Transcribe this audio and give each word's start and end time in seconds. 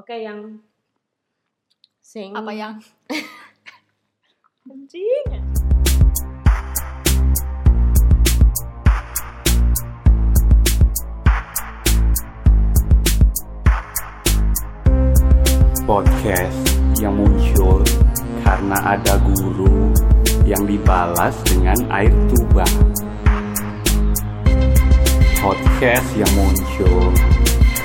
Oke, 0.00 0.16
yang 0.24 0.56
sing 2.00 2.32
Apa 2.32 2.56
yang 2.56 2.80
anjing. 4.72 5.28
podcast 15.84 16.64
yang 17.02 17.18
muncul 17.18 17.84
karena 18.46 18.96
ada 18.96 19.20
guru 19.20 19.92
yang 20.48 20.64
dibalas 20.64 21.36
dengan 21.44 21.76
air 21.92 22.14
tuba. 22.30 22.64
Podcast 25.44 26.08
yang 26.16 26.30
muncul 26.38 27.10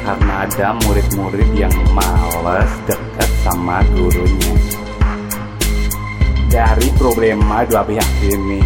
karena 0.05 0.45
ada 0.45 0.77
murid-murid 0.85 1.49
yang 1.57 1.73
males 1.97 2.69
dekat 2.85 3.25
sama 3.41 3.81
gurunya. 3.97 4.53
Dari 6.45 6.93
problema 6.93 7.65
dua 7.65 7.81
pihak 7.81 8.11
ini, 8.21 8.61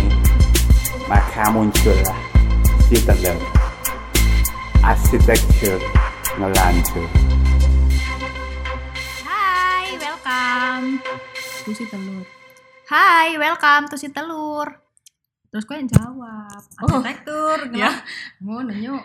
maka 1.08 1.48
muncullah 1.48 2.20
si 2.92 3.00
telur. 3.08 3.40
Arsitektur 4.84 5.80
ngelantur. 6.36 7.08
Hai, 9.24 9.96
welcome 9.96 11.00
to 11.64 11.72
si 11.72 11.88
telur. 11.88 12.28
Hai, 12.92 13.40
welcome 13.40 13.88
to 13.88 13.96
si 13.96 14.12
telur. 14.12 14.68
Terus 15.56 15.64
gue 15.64 15.76
yang 15.80 15.88
jawab. 15.88 16.62
Oh. 16.84 17.00
Arsitektur, 17.00 17.72
Ya. 17.72 17.96
Ngono 18.44 18.76
yo. 18.76 19.00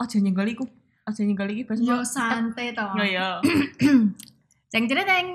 Ojo 0.00 0.16
nyenggol 0.24 0.56
iku. 0.56 0.64
Ojo 1.06 1.22
nyenggol 1.22 1.54
iki 1.54 1.62
bas. 1.62 1.78
Yo 1.78 2.02
santai 2.02 2.74
to. 2.74 2.82
Yo 2.98 3.06
yo. 3.06 3.28
Ceng 4.74 4.90
ceng. 4.90 5.28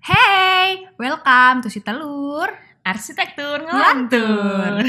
Hey, 0.00 0.88
welcome 0.96 1.60
to 1.60 1.68
si 1.68 1.84
telur. 1.84 2.48
Arsitektur 2.80 3.68
Ngelantur. 3.68 4.80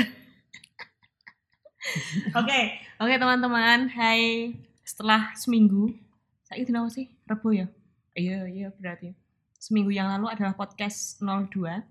Oke, 2.39 2.81
oke 2.97 3.13
teman-teman. 3.13 3.93
Hai. 3.93 4.55
Setelah 4.81 5.37
seminggu, 5.37 5.93
saya 6.41 6.65
itu 6.65 6.73
sih? 6.89 7.05
Rebo 7.29 7.53
ya? 7.53 7.69
Iya, 8.17 8.49
iya 8.49 8.67
berarti. 8.73 9.13
Seminggu 9.61 9.93
yang 9.93 10.09
lalu 10.09 10.33
adalah 10.33 10.57
podcast 10.57 11.21
02. 11.21 11.85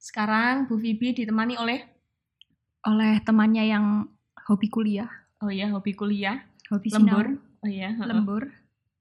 Sekarang 0.00 0.64
Bu 0.70 0.80
Vivi 0.80 1.12
ditemani 1.12 1.60
oleh 1.60 1.84
Oleh 2.88 3.20
temannya 3.22 3.64
yang 3.68 4.08
hobi 4.48 4.66
kuliah, 4.66 5.06
oh 5.38 5.52
iya 5.52 5.70
hobi 5.70 5.94
kuliah, 5.94 6.42
hobi 6.72 6.88
lembur. 6.88 7.26
sinau, 7.36 7.60
Oh 7.62 7.70
iya, 7.70 7.94
heeh. 7.94 8.08
lembur, 8.08 8.48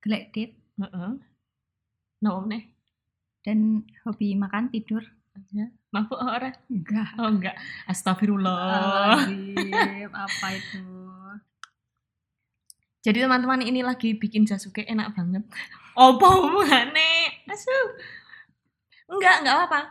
geledit, 0.03 0.53
Heeh. 0.77 1.11
No, 2.22 2.45
dan 3.41 3.81
hobi 4.05 4.38
makan 4.38 4.69
tidur. 4.69 5.02
Ya. 5.55 5.72
Mabuk 5.95 6.19
ora? 6.19 6.52
Enggak. 6.67 7.16
Oh 7.17 7.31
enggak. 7.31 7.55
Astagfirullah. 7.88 8.52
Astagfirullahaladzim, 9.25 10.11
apa 10.28 10.47
itu? 10.53 10.83
Jadi 13.02 13.17
teman-teman 13.25 13.66
ini 13.66 13.81
lagi 13.81 14.13
bikin 14.13 14.45
jasuke 14.45 14.85
enak 14.85 15.16
banget. 15.17 15.41
Apa 15.97 16.28
hubungannya? 16.38 17.41
Asu. 17.50 17.73
Enggak, 19.09 19.41
enggak 19.41 19.56
apa-apa. 19.58 19.81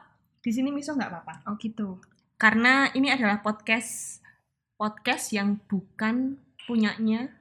Di 0.45 0.51
sini 0.55 0.71
miso 0.71 0.95
enggak 0.95 1.11
apa-apa. 1.11 1.35
Oh 1.51 1.57
gitu. 1.59 1.99
Karena 2.39 2.89
ini 2.95 3.11
adalah 3.11 3.43
podcast 3.43 4.23
podcast 4.79 5.35
yang 5.35 5.59
bukan 5.69 6.39
punyanya 6.65 7.40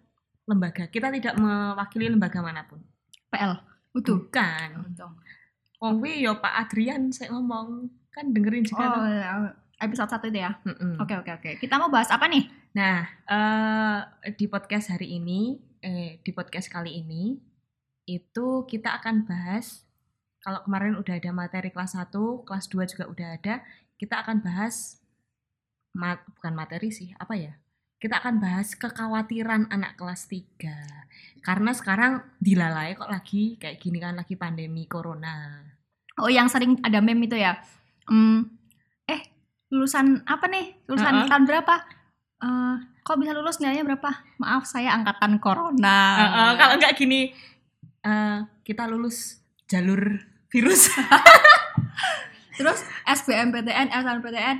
lembaga. 0.50 0.89
Kita 0.89 1.14
tidak 1.14 1.38
mewakili 1.38 2.09
lembaga 2.09 2.42
mana 2.42 2.66
pun. 2.66 2.81
PL. 3.30 3.53
Utuh. 3.94 4.25
Bukan. 4.25 4.69
Untung. 4.89 5.14
Wong 5.80 6.02
wi 6.02 6.25
yo 6.25 6.42
Pak 6.42 6.67
Adrian 6.67 7.14
saya 7.14 7.31
ngomong 7.31 7.88
kan 8.09 8.33
dengerin 8.33 8.66
juga. 8.66 8.83
Oh, 8.83 8.94
tuh. 9.00 9.05
ya, 9.05 9.31
episode 9.80 10.09
satu 10.11 10.25
itu 10.27 10.42
ya. 10.42 10.58
Oke 10.99 11.14
oke 11.15 11.32
oke. 11.39 11.49
Kita 11.61 11.80
mau 11.80 11.88
bahas 11.88 12.11
apa 12.11 12.27
nih? 12.27 12.49
Nah, 12.76 13.05
eh 13.30 14.33
di 14.36 14.49
podcast 14.49 14.92
hari 14.92 15.21
ini, 15.21 15.55
eh 15.80 16.20
di 16.20 16.32
podcast 16.36 16.67
kali 16.67 16.99
ini 16.99 17.39
itu 18.09 18.65
kita 18.65 18.98
akan 18.99 19.23
bahas 19.30 19.86
kalau 20.42 20.64
kemarin 20.65 20.95
udah 20.95 21.15
ada 21.20 21.32
materi 21.36 21.70
kelas 21.70 21.99
1, 21.99 22.15
kelas 22.48 22.65
2 22.71 22.92
juga 22.95 23.05
udah 23.11 23.27
ada, 23.36 23.55
kita 23.99 24.23
akan 24.23 24.39
bahas 24.39 25.04
mat, 25.92 26.23
bukan 26.39 26.54
materi 26.55 26.89
sih, 26.95 27.11
apa 27.20 27.36
ya? 27.36 27.54
Kita 27.99 28.23
akan 28.23 28.39
bahas 28.39 28.80
kekhawatiran 28.80 29.67
anak 29.67 29.99
kelas 29.99 30.32
3. 30.32 31.43
Karena 31.43 31.76
sekarang 31.76 32.23
dilalai 32.39 32.95
kok 32.95 33.11
lagi 33.11 33.60
kayak 33.60 33.76
gini 33.76 33.99
kan 33.99 34.15
lagi 34.15 34.39
pandemi 34.39 34.87
corona. 34.87 35.60
Oh 36.15 36.32
yang 36.32 36.48
sering 36.48 36.80
ada 36.80 37.04
meme 37.04 37.27
itu 37.27 37.36
ya. 37.36 37.59
Hmm, 38.08 38.48
eh 39.04 39.20
lulusan 39.67 40.23
apa 40.23 40.48
nih? 40.48 40.80
Lulusan 40.88 41.11
Uh-uh. 41.11 41.27
tahun 41.27 41.43
berapa? 41.43 41.76
Eh, 42.39 42.76
kok 43.04 43.20
bisa 43.20 43.36
lulus 43.36 43.59
nilainya 43.59 43.83
berapa? 43.83 44.11
Maaf 44.39 44.64
saya 44.64 44.95
angkatan 44.95 45.39
corona. 45.43 45.99
Eh, 46.15 46.23
eh, 46.23 46.52
kalau 46.55 46.73
enggak 46.80 46.95
gini 46.95 47.36
eh, 48.04 48.39
kita 48.64 48.88
lulus 48.88 49.43
jalur 49.67 50.23
virus. 50.48 50.88
Terus 52.59 52.80
SBMPTN, 53.08 53.92
SNMPTN, 53.92 54.58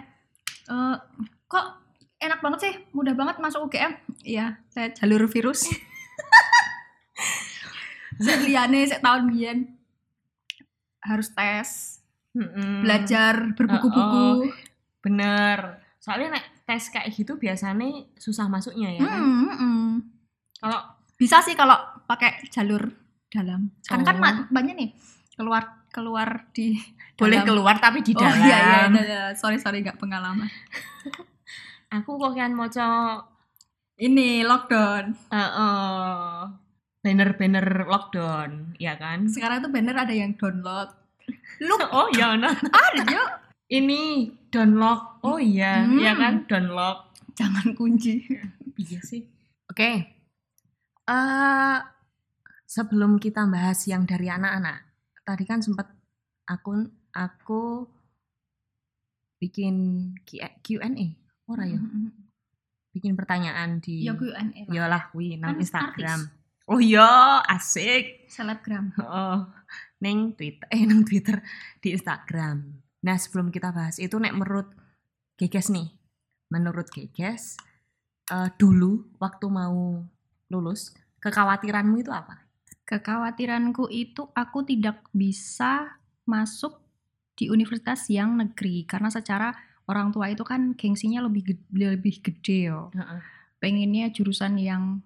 eh, 0.72 0.96
kok 1.48 1.66
enak 2.20 2.40
banget 2.40 2.60
sih, 2.62 2.74
mudah 2.92 3.14
banget 3.14 3.36
masuk 3.38 3.66
UGM. 3.66 3.96
Iya, 4.22 4.60
saya 4.68 4.92
jalur 4.94 5.26
virus. 5.26 5.64
saya 8.20 8.38
liane, 8.42 8.84
saya 8.84 9.00
tahun 9.00 9.24
biyen 9.28 9.60
harus 11.02 11.32
tes, 11.32 12.00
Mm-mm. 12.34 12.84
belajar 12.84 13.56
berbuku-buku. 13.56 14.52
Bener. 15.00 15.80
Soalnya 15.98 16.36
nek 16.36 16.46
tes 16.66 16.88
kayak 16.90 17.08
gitu 17.10 17.36
biasanya 17.36 17.88
susah 18.14 18.46
masuknya 18.46 18.94
ya 18.94 19.02
kan. 19.02 19.24
Kalau 20.56 20.80
Bisa 21.16 21.40
sih 21.40 21.52
kalau 21.52 21.76
pakai 22.06 22.48
jalur 22.48 22.88
dalam. 23.28 23.68
Kan 23.84 24.04
kan 24.04 24.16
Oh. 24.16 24.22
ma- 24.22 24.48
banyak 24.50 24.72
nih 24.74 24.90
keluar 25.36 25.84
keluar 25.90 26.48
di 26.50 26.80
boleh 27.14 27.44
dalam. 27.44 27.48
keluar 27.50 27.76
tapi 27.76 28.00
di 28.00 28.12
Oh 28.14 28.20
dalam. 28.20 28.40
iya 28.40 28.56
iya, 28.58 28.80
iya, 28.88 29.02
iya. 29.02 29.24
sorry 29.36 29.56
sorry 29.56 29.80
nggak 29.80 29.96
pengalaman. 29.96 30.48
Aku 31.90 32.16
kok 32.16 32.34
kan 32.34 32.54
moco 32.54 32.90
Ini 34.00 34.48
lockdown. 34.48 35.12
eh, 35.28 35.36
eh, 35.42 36.40
banner-banner 37.00 37.84
lockdown, 37.84 38.80
ya 38.80 38.96
kan? 38.96 39.28
Sekarang 39.28 39.60
tuh 39.60 39.72
banner 39.72 39.92
ada 39.92 40.14
yang 40.16 40.40
download. 40.40 40.88
Look, 41.60 41.84
Oh 41.92 42.08
iya, 42.14 42.40
nah. 42.40 42.56
ada 42.88 43.04
yuk. 43.04 43.30
ini 43.68 44.32
download. 44.48 45.20
Oh 45.22 45.36
iya, 45.36 45.84
Hmm. 45.84 46.00
ya 46.00 46.16
kan 46.16 46.48
download. 46.48 47.12
Jangan 47.36 47.76
kunci. 47.76 48.24
Iya 48.80 49.00
sih. 49.04 49.28
Oke. 49.68 49.92
Eh 51.04 51.78
sebelum 52.64 53.20
kita 53.20 53.44
bahas 53.46 53.84
yang 53.84 54.08
dari 54.08 54.32
anak-anak, 54.32 54.80
tadi 55.28 55.44
kan 55.44 55.60
sempat 55.60 55.92
aku 56.48 56.88
aku 57.12 57.84
bikin 59.40 59.76
Q&A, 60.26 60.88
ora 61.50 61.66
ya? 61.66 61.82
Bikin 62.94 63.14
pertanyaan 63.18 63.82
di 63.82 64.06
Ya 64.06 64.14
Q&A 64.14 64.40
lah. 64.42 64.70
ya 64.70 64.84
lah 64.86 65.02
kuwi 65.14 65.38
nang 65.38 65.58
Kan 65.58 65.62
Instagram. 65.62 66.20
Oh 66.70 66.78
iya, 66.78 67.42
asik. 67.50 68.30
Selebgram. 68.30 68.94
Oh, 69.02 69.50
neng 70.02 70.38
Twitter, 70.38 70.70
eh 70.70 70.86
neng 70.86 71.02
Twitter 71.02 71.42
di 71.82 71.98
Instagram. 71.98 72.62
Nah 73.02 73.18
sebelum 73.18 73.50
kita 73.50 73.74
bahas 73.74 73.98
itu 73.98 74.16
nek 74.22 74.38
menurut 74.38 74.70
Geges 75.40 75.72
nih, 75.72 75.90
menurut 76.52 76.88
Geges 76.94 77.58
eh, 78.30 78.50
dulu 78.60 79.10
waktu 79.18 79.46
mau 79.50 80.04
lulus 80.52 80.94
kekhawatiranmu 81.24 82.06
itu 82.06 82.12
apa? 82.14 82.46
Kekhawatiranku 82.86 83.90
itu 83.94 84.30
aku 84.34 84.66
tidak 84.66 85.06
bisa 85.14 86.00
masuk 86.26 86.82
di 87.38 87.48
universitas 87.48 88.10
yang 88.12 88.36
negeri 88.36 88.84
karena 88.84 89.08
secara 89.08 89.54
orang 89.90 90.14
tua 90.14 90.30
itu 90.30 90.46
kan 90.46 90.78
gengsinya 90.78 91.26
lebih 91.26 91.42
gede, 91.58 91.66
lebih 91.98 92.16
gede 92.22 92.70
yo. 92.70 92.94
Heeh. 92.94 93.22
pengennya 93.60 94.08
jurusan 94.14 94.56
yang 94.56 95.02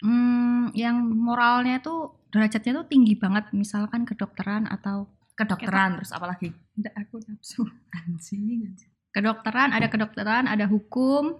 hmm, 0.00 0.72
yang 0.72 0.96
moralnya 1.04 1.82
tuh 1.84 2.16
derajatnya 2.32 2.80
tuh 2.80 2.86
tinggi 2.88 3.14
banget 3.14 3.52
misalkan 3.52 4.08
kedokteran 4.08 4.64
atau 4.66 5.04
Kedokteran 5.32 5.96
terus 6.00 6.12
apa 6.12 6.26
lagi? 6.28 6.52
enggak 6.76 6.92
aku 6.96 7.16
nafsu 7.24 7.64
Anjing, 7.98 8.68
anjing. 8.68 8.92
kedokteran 9.12 9.72
ada 9.72 9.88
kedokteran 9.88 10.44
ada 10.48 10.64
hukum 10.68 11.36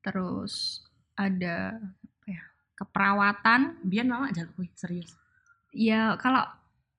terus 0.00 0.84
ada 1.16 1.76
apa 1.76 2.26
ya 2.28 2.42
keperawatan 2.76 3.60
Biar 3.84 4.04
mama 4.04 4.28
kuwi, 4.56 4.68
serius. 4.72 5.16
ya 5.72 6.16
kalau 6.20 6.44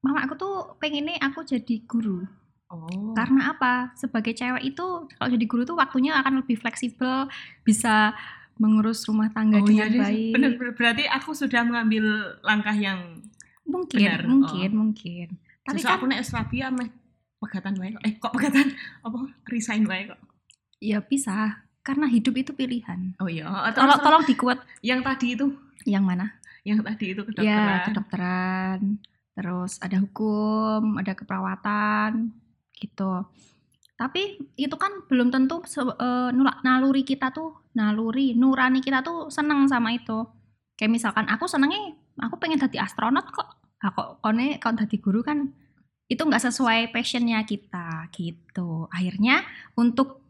mama 0.01 0.25
aku 0.25 0.33
tuh 0.35 0.55
pengennya 0.77 1.17
aku 1.21 1.41
jadi 1.41 1.75
guru 1.85 2.25
Oh. 2.73 3.13
karena 3.13 3.53
apa? 3.53 3.93
Sebagai 3.93 4.33
cewek 4.33 4.73
itu 4.73 4.85
kalau 5.05 5.29
jadi 5.29 5.45
guru 5.45 5.61
tuh 5.61 5.77
waktunya 5.77 6.17
akan 6.17 6.41
lebih 6.41 6.57
fleksibel 6.57 7.29
bisa 7.61 8.17
mengurus 8.57 9.05
rumah 9.05 9.29
tangga 9.29 9.61
Oh 9.61 9.69
iya 9.69 9.85
dengan 9.85 9.89
deh, 9.93 10.01
baik. 10.01 10.33
Bener, 10.33 10.51
bener. 10.57 10.73
berarti 10.73 11.03
aku 11.05 11.37
sudah 11.37 11.61
mengambil 11.61 12.05
langkah 12.41 12.73
yang 12.73 13.21
mungkin 13.61 14.01
Benar, 14.01 14.25
mungkin 14.25 14.69
oh. 14.73 14.77
mungkin 14.89 15.27
tapi 15.63 15.79
Sesuk 15.79 15.89
kan 15.89 15.95
aku 15.95 16.05
nek 16.11 16.21
Srabia 16.27 16.67
meh 16.73 16.89
pegatan 17.39 17.73
wae 17.79 17.95
kok. 17.95 18.03
Eh 18.03 18.13
kok 18.19 18.33
pegatan? 18.35 18.67
Apa? 19.05 19.17
Resign 19.47 19.87
wae 19.87 20.11
kok. 20.11 20.19
ya 20.83 20.99
bisa. 20.99 21.63
Karena 21.83 22.07
hidup 22.07 22.35
itu 22.35 22.51
pilihan. 22.55 23.15
Oh 23.19 23.27
iya, 23.27 23.47
tolong 23.47 23.75
tolong 23.75 23.99
tolong 24.03 24.23
dikuat. 24.27 24.59
Yang 24.79 24.99
tadi 25.03 25.27
itu, 25.35 25.45
yang 25.83 26.03
mana? 26.03 26.39
Yang 26.63 26.79
tadi 26.87 27.05
itu 27.11 27.21
kedokteran. 27.27 27.47
ya 27.47 27.87
kedokteran. 27.87 28.79
Terus 29.33 29.71
ada 29.83 29.97
hukum 29.99 30.99
ada 30.99 31.11
keperawatan 31.15 32.31
gitu. 32.83 33.23
Tapi 33.95 34.35
itu 34.59 34.75
kan 34.75 35.07
belum 35.07 35.31
tentu 35.31 35.63
nula- 36.29 36.59
naluri 36.61 37.01
kita 37.01 37.31
tuh 37.31 37.71
naluri 37.71 38.35
nurani 38.35 38.83
kita 38.83 38.99
tuh 38.99 39.31
seneng 39.31 39.63
sama 39.65 39.95
itu. 39.95 40.27
Kayak 40.75 40.91
misalkan 40.91 41.25
aku 41.29 41.47
senengnya 41.47 41.95
aku 42.19 42.35
pengen 42.35 42.59
jadi 42.59 42.83
astronot 42.83 43.31
kok. 43.31 43.47
Aku 43.79 44.19
kone 44.19 44.59
kalau 44.59 44.75
jadi 44.75 44.97
guru 44.97 45.21
kan 45.21 45.51
itu 46.07 46.19
nggak 46.19 46.43
sesuai 46.43 46.91
passionnya 46.91 47.43
kita 47.43 48.11
gitu. 48.11 48.87
Akhirnya 48.89 49.39
untuk 49.73 50.23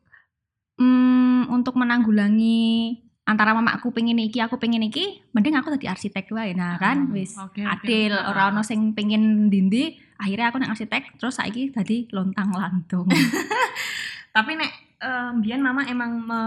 mm, 0.77 1.50
untuk 1.50 1.73
menanggulangi 1.75 2.97
antara 3.23 3.55
mama 3.55 3.71
aku 3.71 3.95
pengen 3.95 4.19
iki 4.19 4.44
aku 4.44 4.59
pengen 4.59 4.83
iki 4.83 5.23
mending 5.31 5.55
aku 5.55 5.71
jadi 5.79 5.95
arsitek 5.95 6.27
wae. 6.35 6.51
Nah 6.51 6.75
kan 6.75 7.07
Oh, 7.09 7.15
wis 7.15 7.33
oke. 7.39 7.63
adil. 7.63 8.11
Ah. 8.11 8.29
ora 8.29 8.41
ono 8.51 8.61
sing 8.61 8.91
pengen 8.91 9.47
dindi 9.47 9.95
akhirnya 10.24 10.48
aku 10.48 10.58
nek 10.58 10.72
arsitek 10.72 11.04
terus 11.20 11.36
saiki 11.36 11.70
dadi 11.70 12.08
lontang 12.10 12.50
lantung 12.56 13.08
Tapi 14.36 14.58
nek 14.58 14.72
eh, 14.98 15.30
mbiyen 15.38 15.62
mama 15.62 15.86
emang 15.86 16.12
me, 16.18 16.42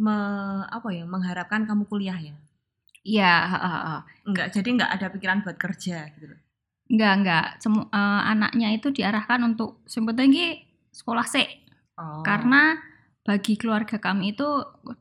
me- 0.00 0.64
apa 0.66 0.88
ya 0.90 1.04
mengharapkan 1.04 1.68
kamu 1.68 1.84
kuliah 1.84 2.16
ya. 2.16 2.34
iya 3.02 3.34
heeh. 3.48 3.98
Enggak, 4.28 4.46
jadi 4.52 4.68
enggak 4.70 4.90
ada 4.92 5.06
pikiran 5.08 5.38
buat 5.44 5.56
kerja 5.56 6.08
gitu 6.14 6.32
loh. 6.32 6.40
enggak 6.88 7.12
enggak 7.20 7.46
Semu, 7.60 7.80
eh, 7.84 8.22
anaknya 8.26 8.68
itu 8.72 8.88
diarahkan 8.90 9.40
untuk 9.44 9.84
ki 9.84 10.46
sekolah 10.90 11.26
sih 11.26 11.48
Oh. 12.00 12.24
karena 12.24 12.80
bagi 13.28 13.60
keluarga 13.60 14.00
kami 14.00 14.32
itu 14.32 14.48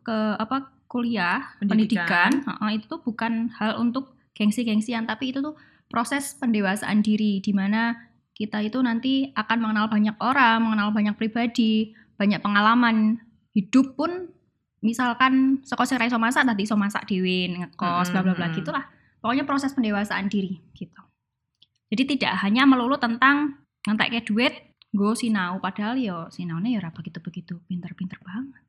ke 0.03 0.35
apa 0.35 0.67
kuliah 0.91 1.47
Pendidikan. 1.63 2.27
pendidikan, 2.27 2.31
heeh, 2.43 2.69
itu 2.75 2.91
tuh 2.91 2.99
bukan 2.99 3.47
hal 3.55 3.79
untuk 3.79 4.11
gengsi-gengsian 4.35 5.07
tapi 5.07 5.31
itu 5.31 5.39
tuh 5.39 5.55
proses 5.89 6.37
pendewasaan 6.37 7.01
diri 7.01 7.41
di 7.41 7.51
mana 7.51 7.97
kita 8.37 8.63
itu 8.63 8.79
nanti 8.79 9.35
akan 9.35 9.57
mengenal 9.59 9.91
banyak 9.91 10.15
orang, 10.23 10.63
mengenal 10.63 10.95
banyak 10.95 11.17
pribadi, 11.19 11.91
banyak 12.15 12.39
pengalaman 12.39 13.19
hidup 13.51 13.99
pun 13.99 14.31
misalkan 14.79 15.59
sing 15.67 15.99
ra 15.99 16.07
iso 16.07 16.15
masak 16.15 16.47
tadi 16.47 16.63
iso 16.63 16.79
masak 16.79 17.03
dhewe 17.03 17.51
ngekos 17.51 18.15
bla 18.15 18.23
bla 18.23 18.33
bla 18.37 18.47
gitulah. 18.55 18.87
Pokoknya 19.19 19.43
proses 19.43 19.75
pendewasaan 19.75 20.31
diri 20.31 20.63
gitu. 20.71 21.01
Jadi 21.91 22.15
tidak 22.15 22.39
hanya 22.47 22.63
melulu 22.63 22.95
tentang 22.95 23.59
ngentek 23.83 24.23
duit, 24.23 24.53
gue 24.95 25.11
sinau 25.17 25.59
padahal 25.59 25.99
yo 25.99 26.31
sinaune 26.31 26.71
ya 26.71 26.79
ora 26.79 26.95
begitu-begitu 26.95 27.59
pinter-pinter 27.67 28.21
banget. 28.23 28.63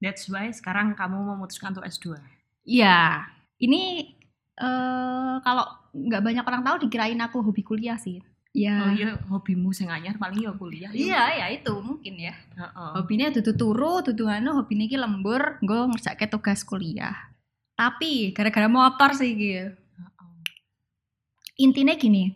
That's 0.00 0.28
why 0.28 0.52
sekarang 0.52 0.92
kamu 0.96 1.36
memutuskan 1.36 1.72
untuk 1.76 1.88
S2. 1.88 2.20
Iya, 2.64 3.28
ini 3.60 4.12
eh 4.60 5.34
kalau 5.40 5.64
nggak 5.96 6.22
banyak 6.22 6.44
orang 6.44 6.62
tahu 6.62 6.76
dikirain 6.86 7.20
aku 7.24 7.40
hobi 7.40 7.64
kuliah 7.64 7.96
sih. 7.96 8.20
Ya. 8.50 8.82
Oh 8.82 8.90
iya, 8.90 9.10
hobimu 9.30 9.70
sing 9.70 9.86
anyar 9.94 10.18
paling 10.18 10.42
ya 10.42 10.50
kuliah. 10.50 10.90
Iya, 10.90 11.22
ya 11.38 11.46
itu 11.54 11.70
mungkin 11.78 12.18
ya. 12.18 12.34
Heeh. 12.58 12.90
Hobinya 12.98 13.30
dudu 13.30 13.54
turu, 13.54 14.02
dudu 14.02 14.26
anu, 14.26 14.58
hobine 14.58 14.90
iki 14.90 14.98
lembur, 14.98 15.62
gue 15.62 15.80
ngerjakke 15.94 16.26
tugas 16.26 16.66
kuliah. 16.66 17.14
Tapi 17.78 18.34
gara-gara 18.34 18.66
motor 18.66 19.14
sih 19.14 19.38
gitu. 19.38 19.70
Heeh. 19.70 20.34
Intinya 21.62 21.94
gini, 21.94 22.34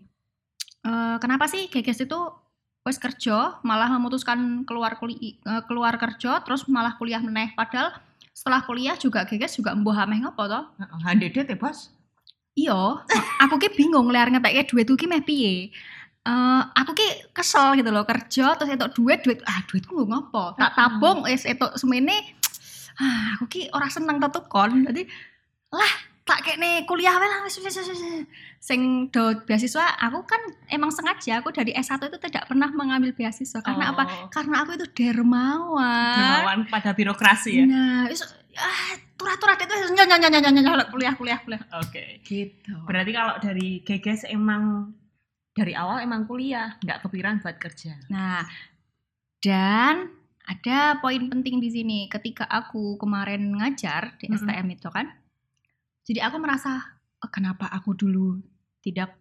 eh, 0.87 1.17
kenapa 1.19 1.51
sih 1.51 1.67
Geges 1.67 2.07
itu 2.07 2.21
wes 2.85 3.01
kerja 3.01 3.59
malah 3.65 3.89
memutuskan 3.97 4.63
keluar 4.69 5.01
kuliah 5.01 5.65
keluar 5.65 5.97
kerja 5.97 6.45
terus 6.45 6.69
malah 6.69 6.93
kuliah 7.01 7.17
meneh 7.17 7.57
padahal 7.57 7.97
setelah 8.37 8.61
kuliah 8.61 8.93
juga 9.01 9.25
Geges 9.25 9.57
juga 9.57 9.73
mbuh 9.73 9.97
ameh 9.97 10.21
ngopo 10.21 10.45
toh? 10.45 10.65
Heeh. 10.77 11.01
HDD 11.01 11.49
teh, 11.49 11.57
Bos. 11.57 11.91
Iya, 12.55 13.03
aku 13.43 13.55
ki 13.59 13.75
bingung 13.75 14.07
liar 14.15 14.31
ngetekke 14.31 14.71
duit 14.71 14.87
ki 14.87 15.07
meh 15.11 15.23
piye. 15.27 15.75
Eh, 16.25 16.63
aku 16.73 16.97
ki 16.97 17.37
kesel 17.37 17.77
gitu 17.77 17.93
loh 17.93 18.09
kerja 18.09 18.57
terus 18.57 18.73
entuk 18.73 18.97
duit 18.97 19.21
duit 19.21 19.45
ah 19.45 19.61
duitku 19.69 19.93
nggo 19.93 20.09
ngopo? 20.09 20.57
Tak 20.57 20.73
tabung 20.73 21.21
wis 21.29 21.45
entuk 21.45 21.77
semene 21.77 22.17
ah 22.97 23.37
aku 23.37 23.45
ki 23.51 23.63
ora 23.77 23.93
seneng 23.93 24.17
tetukon 24.23 24.89
jadi 24.89 25.05
lah 25.69 25.93
tak 26.25 26.41
kene 26.41 26.89
kuliah 26.89 27.13
wae 27.21 27.29
lah 27.29 27.45
sing 28.57 29.13
do 29.13 29.37
beasiswa 29.45 29.85
aku 30.01 30.25
kan 30.25 30.41
emang 30.73 30.89
sengaja 30.89 31.45
aku 31.45 31.53
dari 31.53 31.77
S1 31.77 32.09
itu 32.09 32.17
tidak 32.17 32.49
pernah 32.49 32.73
mengambil 32.73 33.13
beasiswa. 33.13 33.61
Karena 33.61 33.93
apa? 33.93 34.09
Oh, 34.25 34.33
karena 34.33 34.65
aku 34.65 34.81
itu 34.81 34.87
dermawan. 34.97 36.17
Dermawan 36.17 36.61
pada 36.73 36.97
birokrasi 36.97 37.61
ya. 37.61 37.65
nah 37.69 38.09
ah 38.59 38.95
turah-turah 39.19 39.57
itu 39.59 39.75
nyol 39.95 40.07
nyol 40.07 40.31
nyol 40.31 40.53
nyol 40.53 40.81
kuliah 40.93 41.15
kuliah 41.17 41.39
kuliah 41.43 41.63
Oke. 41.81 42.21
gitu 42.27 42.75
Berarti 42.85 43.11
kalau 43.15 43.35
dari 43.39 43.83
Geges 43.83 44.27
emang 44.27 44.95
dari 45.55 45.73
awal 45.79 46.03
emang 46.03 46.27
kuliah, 46.27 46.75
nggak 46.83 47.07
kepikiran 47.07 47.39
buat 47.39 47.57
kerja. 47.63 47.95
Nah, 48.11 48.43
dan 49.39 50.11
ada 50.45 50.99
poin 50.99 51.23
penting 51.31 51.63
di 51.63 51.71
sini 51.71 51.99
ketika 52.11 52.45
aku 52.51 52.99
kemarin 52.99 53.55
ngajar 53.55 54.19
di. 54.19 54.35
STM 54.35 54.67
itu 54.75 54.91
kan. 54.91 55.15
Jadi 56.05 56.21
aku 56.21 56.37
merasa 56.43 56.99
"Oh, 57.23 57.31
kenapa 57.31 57.71
aku 57.71 57.95
dulu 57.95 58.43
tidak 58.83 59.15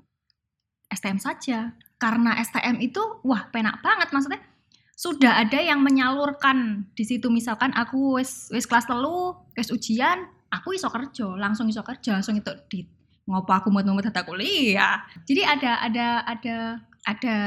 STM 0.89 1.21
saja? 1.21 1.77
Karena 2.01 2.35
STM 2.41 2.81
itu 2.81 2.99
wah 3.23 3.47
penak 3.53 3.79
banget 3.79 4.11
maksudnya 4.11 4.41
sudah 4.93 5.41
ada 5.41 5.59
yang 5.59 5.81
menyalurkan 5.81 6.87
di 6.93 7.03
situ. 7.03 7.27
Misalkan 7.33 7.73
aku 7.73 8.21
wis 8.21 8.49
wis 8.53 8.69
kelas 8.69 8.85
telu 8.85 9.33
wis 9.57 9.73
ujian 9.73 10.29
aku 10.53 10.77
iso 10.77 10.87
kerja. 10.89 11.27
Langsung 11.35 11.67
iso 11.69 11.81
kerja 11.81 12.21
langsung 12.21 12.37
itu 12.37 12.53
di 12.69 12.85
ngopo 13.25 13.51
aku 13.51 13.67
mau 13.73 13.81
nunggu 13.81 14.05
tata 14.09 14.21
kuliah? 14.23 15.01
Jadi 15.25 15.41
ada 15.41 15.81
ada 15.81 16.07
ada 16.27 16.57
ada 17.03 17.37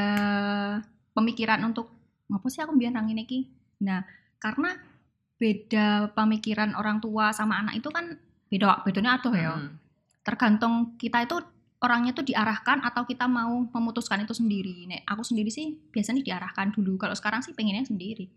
pemikiran 1.17 1.65
untuk 1.65 1.89
ngopo 2.29 2.51
sih 2.51 2.61
aku 2.61 2.75
biar 2.75 2.93
nang 2.93 3.09
ini 3.09 3.25
ki 3.25 3.41
nah 3.87 4.03
karena 4.41 4.73
beda 5.37 6.17
pemikiran 6.17 6.73
orang 6.75 6.99
tua 6.99 7.31
sama 7.31 7.61
anak 7.61 7.77
itu 7.81 7.89
kan 7.93 8.17
beda 8.49 8.83
bedanya 8.85 9.21
atuh 9.21 9.35
ya. 9.37 9.53
Hmm. 9.53 9.77
tergantung 10.27 10.99
kita 10.99 11.23
itu 11.23 11.39
orangnya 11.83 12.17
tuh 12.17 12.25
diarahkan 12.25 12.81
atau 12.83 13.05
kita 13.05 13.29
mau 13.29 13.69
memutuskan 13.69 14.25
itu 14.25 14.33
sendiri. 14.33 14.89
Nek 14.89 15.05
aku 15.05 15.23
sendiri 15.23 15.53
sih 15.53 15.77
biasanya 15.93 16.25
diarahkan 16.25 16.73
dulu. 16.73 16.97
Kalau 16.97 17.13
sekarang 17.13 17.45
sih 17.45 17.53
pengennya 17.53 17.85
sendiri. 17.85 18.29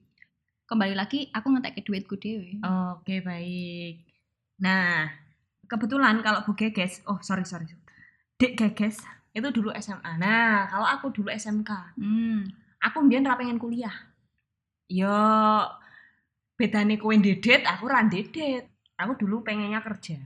Kembali 0.69 0.93
lagi 0.93 1.31
aku 1.33 1.49
ngetek 1.49 1.81
duitku 1.81 2.15
dewe. 2.19 2.61
Oke, 2.93 3.25
baik. 3.25 4.05
Nah, 4.61 5.09
kebetulan 5.65 6.21
kalau 6.21 6.45
Bu 6.45 6.53
Geges, 6.53 7.01
oh 7.09 7.17
sorry 7.23 7.47
sorry, 7.47 7.65
Dek 8.37 8.53
Geges 8.59 9.01
itu 9.33 9.47
dulu 9.49 9.73
SMA. 9.79 10.19
Nah, 10.19 10.67
kalau 10.69 10.85
aku 10.85 11.09
dulu 11.09 11.29
SMK, 11.31 11.97
Hmm. 11.97 12.45
aku 12.83 13.01
mbiyen 13.01 13.25
ra 13.25 13.39
pengen 13.39 13.57
kuliah. 13.57 13.93
Yo 14.89 15.09
bedane 16.53 16.99
kowe 16.99 17.13
ndedet, 17.15 17.63
aku 17.65 17.87
ra 17.87 18.03
ndedet. 18.03 18.67
Aku 18.99 19.15
dulu 19.15 19.41
pengennya 19.47 19.79
kerja. 19.79 20.19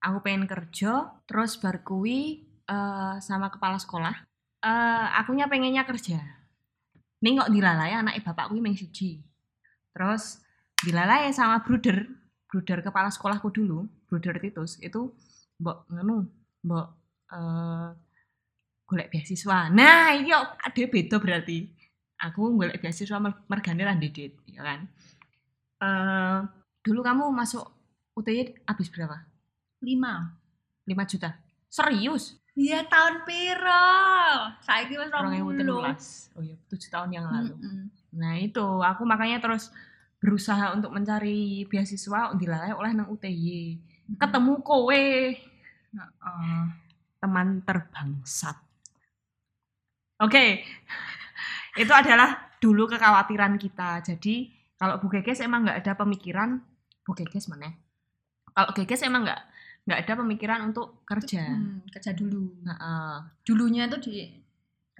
Aku 0.00 0.24
pengen 0.24 0.48
kerja, 0.48 1.12
terus 1.28 1.60
bar 1.60 1.84
kuwi 1.84 2.44
eh, 2.64 3.14
sama 3.20 3.52
kepala 3.52 3.76
sekolah. 3.76 4.16
Eh, 4.64 5.06
akunya 5.20 5.44
pengennya 5.48 5.84
kerja. 5.84 6.20
Ning 7.20 7.36
kok 7.36 7.52
dilalai 7.52 7.92
anake 7.92 8.24
bapak 8.24 8.48
kuwi 8.48 8.60
meng 8.64 8.76
siji. 8.76 9.20
Terus 9.92 10.40
dilalai 10.80 11.28
sama 11.36 11.60
bruder, 11.60 12.08
bruder 12.48 12.80
kepala 12.80 13.12
sekolahku 13.12 13.52
dulu, 13.52 13.84
bruder 14.08 14.40
Titus 14.40 14.80
itu 14.80 15.12
mbok 15.60 15.84
ngenu, 15.92 16.24
mbok 16.64 16.86
eh 17.30 17.88
golek 18.88 19.12
beasiswa. 19.12 19.68
Nah, 19.70 20.16
kok 20.18 20.44
ade 20.66 20.82
beda 20.88 21.16
berarti. 21.20 21.68
Aku 22.20 22.56
golek 22.56 22.80
beasiswa 22.80 23.20
mer- 23.20 23.44
mergane 23.48 23.84
ra 23.84 23.92
ndedet, 23.92 24.32
ya 24.48 24.64
kan. 24.64 24.80
Eh 25.84 26.38
dulu 26.80 27.04
kamu 27.04 27.28
masuk 27.36 27.68
UTY 28.16 28.64
habis 28.64 28.88
berapa? 28.88 29.20
Lima. 29.80 30.36
5 30.84 31.10
juta. 31.16 31.36
Serius? 31.70 32.40
Iya 32.58 32.84
tahun 32.84 33.24
piro? 33.24 33.88
Saiki 34.60 34.98
wis 34.98 35.08
2013. 35.08 36.36
Oh 36.36 36.42
iya, 36.42 36.56
7 36.68 36.92
tahun 36.92 37.10
yang 37.14 37.24
lalu. 37.30 37.54
Mm-mm. 37.56 37.88
Nah, 38.18 38.34
itu 38.36 38.66
aku 38.82 39.06
makanya 39.06 39.38
terus 39.38 39.70
berusaha 40.20 40.74
untuk 40.76 40.92
mencari 40.92 41.64
beasiswa 41.70 42.34
dilalai 42.36 42.76
oleh 42.76 42.90
nang 42.92 43.08
UTY. 43.08 43.80
Ketemu 44.18 44.60
kowe, 44.60 45.04
Heeh. 45.94 46.62
teman 47.22 47.62
terbangsat. 47.62 48.58
Oke. 50.20 50.66
itu 51.82 51.92
adalah 51.94 52.50
dulu 52.60 52.90
kekhawatiran 52.90 53.56
kita. 53.56 54.02
Jadi, 54.04 54.52
kalau 54.76 55.00
Bu 55.00 55.08
Geges 55.08 55.40
emang 55.40 55.64
nggak 55.64 55.80
ada 55.80 55.92
pemikiran 55.96 56.60
Bu 57.06 57.16
Geges 57.16 57.48
mana? 57.48 57.72
Kalau 58.52 58.74
Geges 58.76 59.00
emang 59.06 59.24
nggak 59.24 59.49
nggak 59.84 59.98
ada 60.06 60.14
pemikiran 60.18 60.60
untuk 60.70 61.02
kerja. 61.04 61.44
Hmm, 61.50 61.82
kerja 61.88 62.12
dulu. 62.12 62.64
Heeh. 62.64 63.14
Dulunya 63.42 63.86
tuh 63.86 64.00
di 64.00 64.38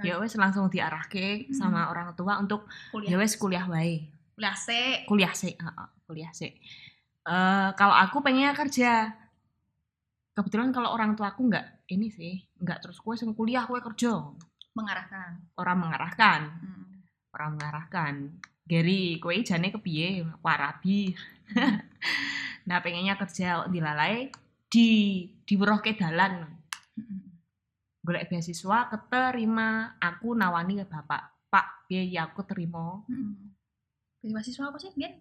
Ya 0.00 0.16
wes 0.16 0.32
langsung 0.32 0.72
diarahke 0.72 1.44
Hmm. 1.44 1.52
sama 1.52 1.92
orang 1.92 2.16
tua 2.16 2.40
untuk 2.40 2.64
kuliah. 2.88 3.12
ya 3.12 3.16
wes 3.20 3.36
kuliah 3.36 3.68
wae. 3.68 4.08
kuliah 4.32 4.56
sih. 4.56 5.04
Kuliah 5.04 5.34
sih, 5.36 5.52
heeh, 5.52 5.88
kuliah 6.08 6.32
sih. 6.32 6.56
Eh 7.22 7.68
kalau 7.76 7.92
aku 7.92 8.24
pengennya 8.24 8.56
kerja. 8.56 9.12
Kebetulan 10.32 10.72
kalau 10.72 10.88
orang 10.90 11.12
tua 11.12 11.34
aku 11.34 11.44
nggak 11.44 11.84
ini 11.88 12.08
sih, 12.08 12.40
nggak 12.56 12.80
terus 12.80 12.96
kue 12.96 13.12
sing 13.12 13.36
kuliah 13.36 13.68
kue 13.68 13.76
kerja. 13.78 14.24
mengarahkan. 14.70 15.50
Orang 15.58 15.82
mengarahkan, 15.82 16.40
Hmm. 16.48 17.02
orang 17.34 17.58
mengarahkan. 17.58 18.14
Gary, 18.64 19.18
kue 19.18 19.42
jane 19.42 19.68
kepiye? 19.68 20.22
Warabi. 20.40 21.10
nah, 22.70 22.78
pengennya 22.78 23.18
kerja 23.18 23.66
dilalai 23.66 24.30
di 24.70 24.88
diwerohke 25.42 25.92
dalan. 25.92 26.46
Golek 28.00 28.26
beasiswa 28.26 28.88
keterima 28.88 29.68
aku 29.98 30.32
nawani 30.32 30.80
ke 30.80 30.86
bapak 30.86 31.20
pak 31.46 31.84
piye 31.84 32.08
ya 32.08 32.24
aku 32.24 32.40
terima 32.42 33.02
Hmm. 33.04 33.52
Beasiswa 34.20 34.68
apa 34.68 34.76
sih, 34.76 34.92
Bian? 34.94 35.10
Eh, 35.10 35.20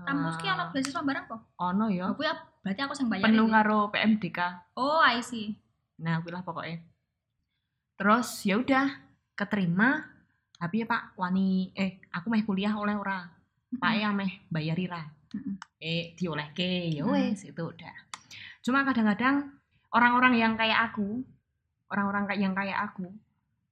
Kampus 0.00 0.34
ki 0.36 0.46
ono 0.48 0.64
beasiswa 0.70 1.00
barang 1.00 1.24
kok. 1.26 1.40
ono 1.56 1.86
ya 1.86 2.08
Aku 2.08 2.22
ya 2.22 2.32
berarti 2.58 2.80
aku 2.80 2.94
sing 2.94 3.06
bayar. 3.06 3.26
penuh 3.26 3.46
karo 3.46 3.78
PMDK 3.88 4.38
Oh, 4.74 4.98
I 4.98 5.20
see. 5.20 5.54
nah 5.96 6.16
kuwi 6.18 6.32
lah 6.32 6.40
pokoknya 6.40 6.80
terus 7.94 8.40
ya 8.40 8.56
udah 8.56 8.88
keterima 9.34 10.00
tapi 10.56 10.80
ya 10.80 10.86
pak 10.86 11.12
wani 11.14 11.68
eh 11.74 12.00
aku 12.08 12.26
meh 12.26 12.40
kuliah 12.40 12.72
oleh 12.72 12.96
ora 12.96 13.28
pak 13.70 13.92
ya 13.94 14.08
meh 14.10 14.40
bayari 14.46 14.88
ra 14.88 15.04
Mm-mm. 15.30 15.60
eh 15.78 16.16
diolehke 16.16 16.88
ya 16.90 17.04
Mm. 17.04 17.12
wes 17.12 17.44
itu 17.44 17.60
udah 17.60 17.92
cuma 18.60 18.84
kadang-kadang 18.84 19.50
orang-orang 19.92 20.34
yang 20.36 20.52
kayak 20.54 20.92
aku 20.92 21.24
orang-orang 21.90 22.24
kayak 22.28 22.40
yang 22.40 22.54
kayak 22.54 22.78
aku 22.90 23.06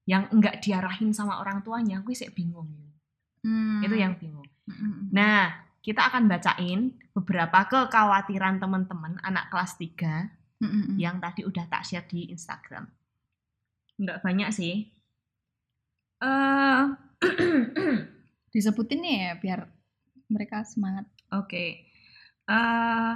yang 0.08 0.24
enggak 0.32 0.64
diarahin 0.64 1.12
sama 1.12 1.38
orang 1.38 1.60
tuanya 1.62 2.00
aku 2.00 2.12
sih 2.16 2.30
bingung 2.32 2.68
Hmm. 3.38 3.86
itu 3.86 3.94
yang 3.94 4.18
bingung 4.18 4.48
Hmm. 4.68 5.08
Nah, 5.16 5.48
kita 5.80 6.12
akan 6.12 6.28
bacain 6.28 6.92
beberapa 7.16 7.64
kekhawatiran 7.64 8.60
teman-teman 8.60 9.16
anak 9.24 9.48
kelas 9.48 9.80
3 9.80 10.28
Hmm. 10.60 10.98
yang 11.00 11.22
tadi 11.22 11.46
udah 11.46 11.64
tak 11.70 11.86
share 11.86 12.04
di 12.04 12.28
Instagram. 12.28 12.84
Nggak 13.96 14.20
banyak 14.20 14.50
sih. 14.52 14.90
Eh, 16.20 16.82
disebutin 18.52 19.00
nih 19.00 19.14
ya 19.22 19.32
biar 19.38 19.60
mereka 20.28 20.66
semangat. 20.66 21.06
Oke. 21.32 21.88
Eh, 22.44 23.14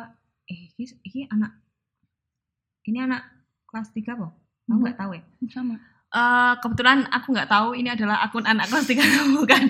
eh, 0.48 0.62
ini, 0.78 0.84
ini 1.02 1.20
anak 1.28 1.61
ini 2.86 2.98
anak 3.02 3.22
kelas 3.68 3.90
3 3.94 4.18
kok? 4.18 4.32
Aku 4.70 4.78
nggak 4.78 4.98
tahu 4.98 5.10
ya. 5.18 5.22
Sama. 5.50 5.76
Eh, 6.12 6.54
kebetulan 6.60 7.08
aku 7.08 7.32
nggak 7.32 7.50
tahu 7.50 7.68
ini 7.72 7.88
adalah 7.88 8.20
akun 8.20 8.44
anak 8.44 8.68
kelas 8.68 8.86
3 8.88 9.00
bukan. 9.38 9.64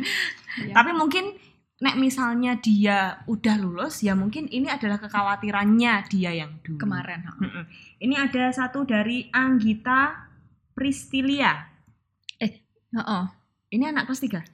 Iya. 0.63 0.75
Tapi 0.75 0.91
mungkin 0.95 1.39
nek 1.83 1.99
misalnya 1.99 2.55
dia 2.63 3.19
udah 3.27 3.59
lulus 3.59 4.07
ya 4.07 4.15
mungkin 4.15 4.47
ini 4.47 4.71
adalah 4.71 5.03
kekhawatirannya 5.03 6.07
dia 6.07 6.31
yang 6.35 6.59
dulu. 6.63 6.79
kemarin. 6.79 7.27
ha. 7.27 7.33
Mm-mm. 7.39 7.65
Ini 8.03 8.15
ada 8.19 8.51
satu 8.55 8.87
dari 8.87 9.31
Anggita 9.31 10.31
Pristilia. 10.75 11.73
Heeh. 12.93 13.25
Ini 13.73 13.89
anak 13.89 14.05
kelas 14.05 14.21
3. 14.21 14.45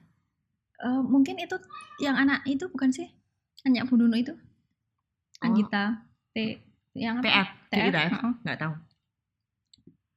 Eh, 0.79 1.01
mungkin 1.03 1.35
itu 1.35 1.59
yang 1.99 2.15
anak 2.15 2.47
itu 2.47 2.71
bukan 2.71 2.87
sih? 2.95 3.11
Anak 3.67 3.91
Bundono 3.91 4.15
itu. 4.15 4.31
Oh. 4.31 5.43
Anggita 5.43 6.07
T 6.31 6.63
yang 6.95 7.19
apa? 7.19 7.27
TF. 7.27 7.49
TF, 7.69 7.93
DITF. 7.93 8.11
heeh. 8.11 8.33
Nggak 8.45 8.59
tahu. 8.59 8.73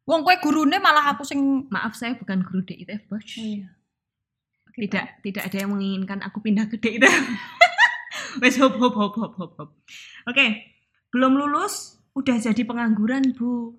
Wong 0.03 0.21
kowe 0.27 0.37
gurune 0.43 0.77
malah 0.83 1.15
aku 1.15 1.23
sing 1.23 1.71
Maaf 1.71 1.95
saya 1.95 2.19
bukan 2.19 2.43
guru 2.43 2.65
DITF, 2.67 3.07
Bos. 3.07 3.23
Oh 3.23 3.45
iya. 3.45 3.69
Tidak 4.73 5.21
tidak 5.21 5.43
ada 5.53 5.57
yang 5.57 5.71
menginginkan 5.77 6.25
aku 6.25 6.41
pindah 6.41 6.67
ke 6.67 6.81
DITF. 6.81 7.13
Wes 8.43 8.57
hop 8.57 8.81
hop 8.81 8.97
hop 8.97 9.15
hop 9.21 9.33
hop 9.37 9.53
hop. 9.61 9.71
Oke, 10.25 10.47
belum 11.13 11.37
lulus 11.37 12.01
udah 12.17 12.41
jadi 12.41 12.65
pengangguran, 12.65 13.37
Bu. 13.37 13.77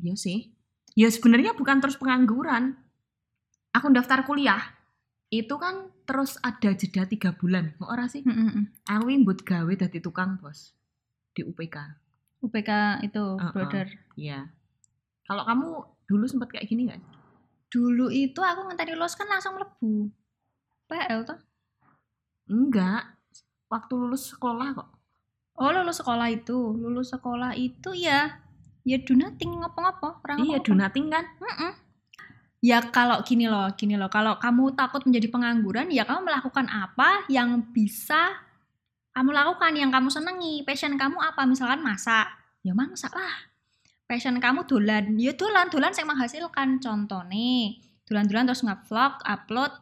Iya 0.00 0.16
sih. 0.16 0.52
Ya 0.92 1.08
sebenarnya 1.08 1.56
bukan 1.56 1.80
terus 1.80 1.96
pengangguran. 1.96 2.76
Aku 3.72 3.88
daftar 3.94 4.26
kuliah 4.26 4.60
itu 5.30 5.54
kan 5.62 5.94
terus 6.04 6.36
ada 6.42 6.74
jeda 6.74 7.06
tiga 7.06 7.30
bulan. 7.38 7.78
Kok 7.78 7.86
ora 7.88 8.10
sih? 8.10 8.26
Mm, 8.26 8.34
mm. 8.34 8.64
Aku 8.90 9.06
buat 9.22 9.40
gawe 9.46 9.72
dadi 9.78 10.02
tukang 10.02 10.42
bos 10.42 10.74
di 11.32 11.46
UPK. 11.46 12.09
UPK 12.40 12.70
itu 13.04 13.24
Heeh. 13.36 13.52
brother. 13.52 13.86
Iya. 14.16 14.48
Kalau 15.28 15.42
kamu 15.46 15.66
dulu 16.08 16.24
sempat 16.26 16.48
kayak 16.50 16.66
gini 16.66 16.90
nggak? 16.90 17.00
Dulu 17.70 18.10
itu 18.10 18.40
aku 18.42 18.66
ngenteni 18.66 18.98
lulus 18.98 19.14
kan 19.14 19.30
langsung 19.30 19.54
mlebu. 19.54 20.10
PL 20.90 21.22
tuh. 21.22 21.38
Enggak. 22.50 23.14
Waktu 23.70 23.92
lulus 23.94 24.34
sekolah 24.34 24.74
kok. 24.74 24.88
Oh 25.60 25.70
lulus 25.70 26.00
sekolah 26.00 26.26
itu, 26.32 26.56
lulus 26.74 27.12
sekolah 27.12 27.52
itu 27.54 27.92
ya 27.94 28.40
ya 28.80 28.96
do 28.96 29.12
nothing 29.12 29.60
ngopo-ngopo, 29.60 30.24
orang 30.24 30.40
Iya, 30.40 30.58
do 30.64 30.72
nothing 30.72 31.12
kan? 31.12 31.24
Mm-mm. 31.36 31.72
Ya 32.60 32.80
kalau 32.92 33.24
gini 33.24 33.48
loh, 33.48 33.72
gini 33.76 33.96
loh, 33.96 34.12
kalau 34.12 34.36
kamu 34.36 34.76
takut 34.76 35.04
menjadi 35.08 35.32
pengangguran, 35.32 35.88
ya 35.88 36.04
kamu 36.04 36.28
melakukan 36.28 36.68
apa 36.68 37.24
yang 37.32 37.72
bisa 37.72 38.36
kamu 39.10 39.30
lakukan, 39.30 39.72
yang 39.74 39.90
kamu 39.90 40.08
senengi. 40.08 40.62
Passion 40.62 40.94
kamu 40.94 41.18
apa? 41.18 41.42
Misalkan 41.44 41.80
masak, 41.80 42.30
ya 42.60 42.72
masak 42.72 43.10
lah. 43.10 43.50
Passion 44.04 44.36
kamu 44.36 44.64
dolan, 44.64 45.14
ya 45.14 45.32
dolan, 45.32 45.66
dolan 45.68 45.92
yang 45.92 46.08
menghasilkan. 46.08 46.78
Contoh 46.78 47.22
nih, 47.24 47.78
dolan-dolan 48.04 48.44
terus 48.46 48.62
nge-vlog, 48.62 49.22
upload, 49.22 49.72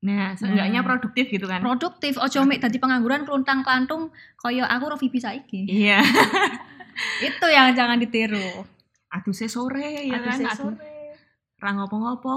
Nah, 0.00 0.32
seenggaknya 0.32 0.80
Nah. 0.80 0.86
produktif 0.86 1.28
gitu 1.28 1.44
kan? 1.44 1.60
produktif. 1.60 2.16
Ojo 2.16 2.48
mek 2.48 2.56
dadi 2.58 2.80
pengangguran 2.80 3.28
keluntang 3.28 3.60
kelantung 3.60 4.08
kaya 4.34 4.64
aku 4.64 4.88
Rofi 4.88 5.12
bisa 5.12 5.28
iki. 5.30 5.68
Iya. 5.68 6.00
Itu 7.28 7.44
yang 7.44 7.76
jangan 7.76 8.00
ditiru. 8.00 8.64
Aduh, 9.12 9.36
saya 9.36 9.52
sore 9.52 10.08
ya 10.08 10.16
Aduh, 10.16 10.24
kan? 10.24 10.36
saya 10.40 10.48
Aduh, 10.56 10.72
sore. 10.72 11.20
Ra 11.60 11.76
ngopo-ngopo, 11.76 12.32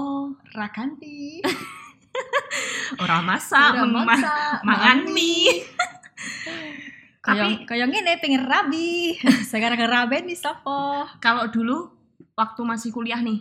Raganti. 0.52 1.40
ora 3.02 3.24
masak, 3.24 3.72
Ora 3.72 3.88
mema- 3.88 4.12
masak, 4.12 4.56
mangan 4.60 5.00
mangan 5.00 5.00
mie. 5.08 5.64
Kayak 7.24 7.64
kayak 7.64 7.88
ngene 7.88 8.20
pengen 8.20 8.44
rabi. 8.44 9.16
Sekarang 9.50 9.80
rabi 9.80 10.28
nih 10.28 10.36
sopo. 10.36 11.08
Kalau 11.24 11.48
dulu 11.48 11.88
waktu 12.36 12.60
masih 12.60 12.92
kuliah 12.92 13.24
nih. 13.24 13.40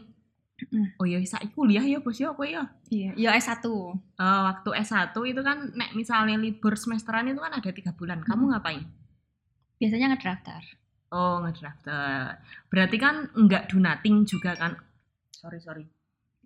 Mm. 0.72 0.96
Oh 0.96 1.04
iya, 1.04 1.20
saiki 1.20 1.52
kuliah 1.52 1.84
ya, 1.84 2.00
Bos 2.00 2.16
ya 2.16 2.32
apa 2.32 2.48
ya? 2.48 2.64
Iya, 2.88 3.12
ya 3.20 3.30
S1. 3.36 3.60
Eh, 3.60 4.42
waktu 4.48 4.70
S1 4.80 5.12
itu 5.12 5.42
kan 5.44 5.76
nek 5.76 5.92
misalnya 5.92 6.40
libur 6.40 6.80
semesteran 6.80 7.28
itu 7.28 7.44
kan 7.44 7.52
ada 7.52 7.70
tiga 7.76 7.92
bulan. 7.92 8.24
Kamu 8.24 8.48
Mm. 8.48 8.50
ngapain? 8.56 8.84
Biasanya 9.76 10.16
ngedaftar. 10.16 10.64
Oh, 11.12 11.44
ngedaftar. 11.44 12.40
Berarti 12.72 12.96
kan 12.96 13.28
enggak 13.36 13.68
do 13.68 13.84
nothing 13.84 14.24
juga 14.24 14.56
kan? 14.56 14.80
Sorry, 15.36 15.60
sorry. 15.60 15.84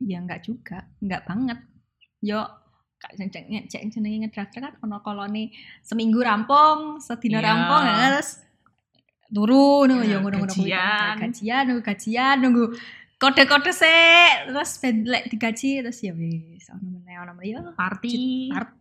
Ya 0.01 0.17
enggak 0.17 0.41
juga, 0.41 0.89
enggak 0.97 1.21
banget. 1.29 1.59
Yo 2.17 2.41
cek 3.13 3.43
cek 3.67 3.81
jenenge 3.87 4.27
ngedaftar 4.27 4.59
kan 4.59 4.73
ono 4.81 4.99
kolone 4.99 5.53
seminggu 5.79 6.19
rampung, 6.19 6.99
sedina 6.99 7.39
Iya. 7.39 7.47
rampung 7.47 7.83
ya, 7.83 7.95
terus 8.11 8.29
turun 9.27 9.87
nunggu 9.87 10.05
Ya, 10.05 10.17
ngono-ngono 10.19 10.51
kuwi. 10.51 10.71
gajian. 10.71 11.15
gajian 11.19 11.61
nunggu 11.67 11.83
gajian 11.83 12.35
nunggu 12.39 12.65
kode-kode 13.17 13.71
sih 13.71 14.23
terus 14.47 14.71
ben 14.77 15.03
lek 15.03 15.27
digaji 15.27 15.81
terus 15.81 15.99
ya 15.99 16.11
wis 16.11 16.67
ono 16.69 16.87
meneh 16.95 17.15
ono 17.17 17.31
meneh 17.33 17.75
Party. 17.75 18.51
Part- 18.51 18.75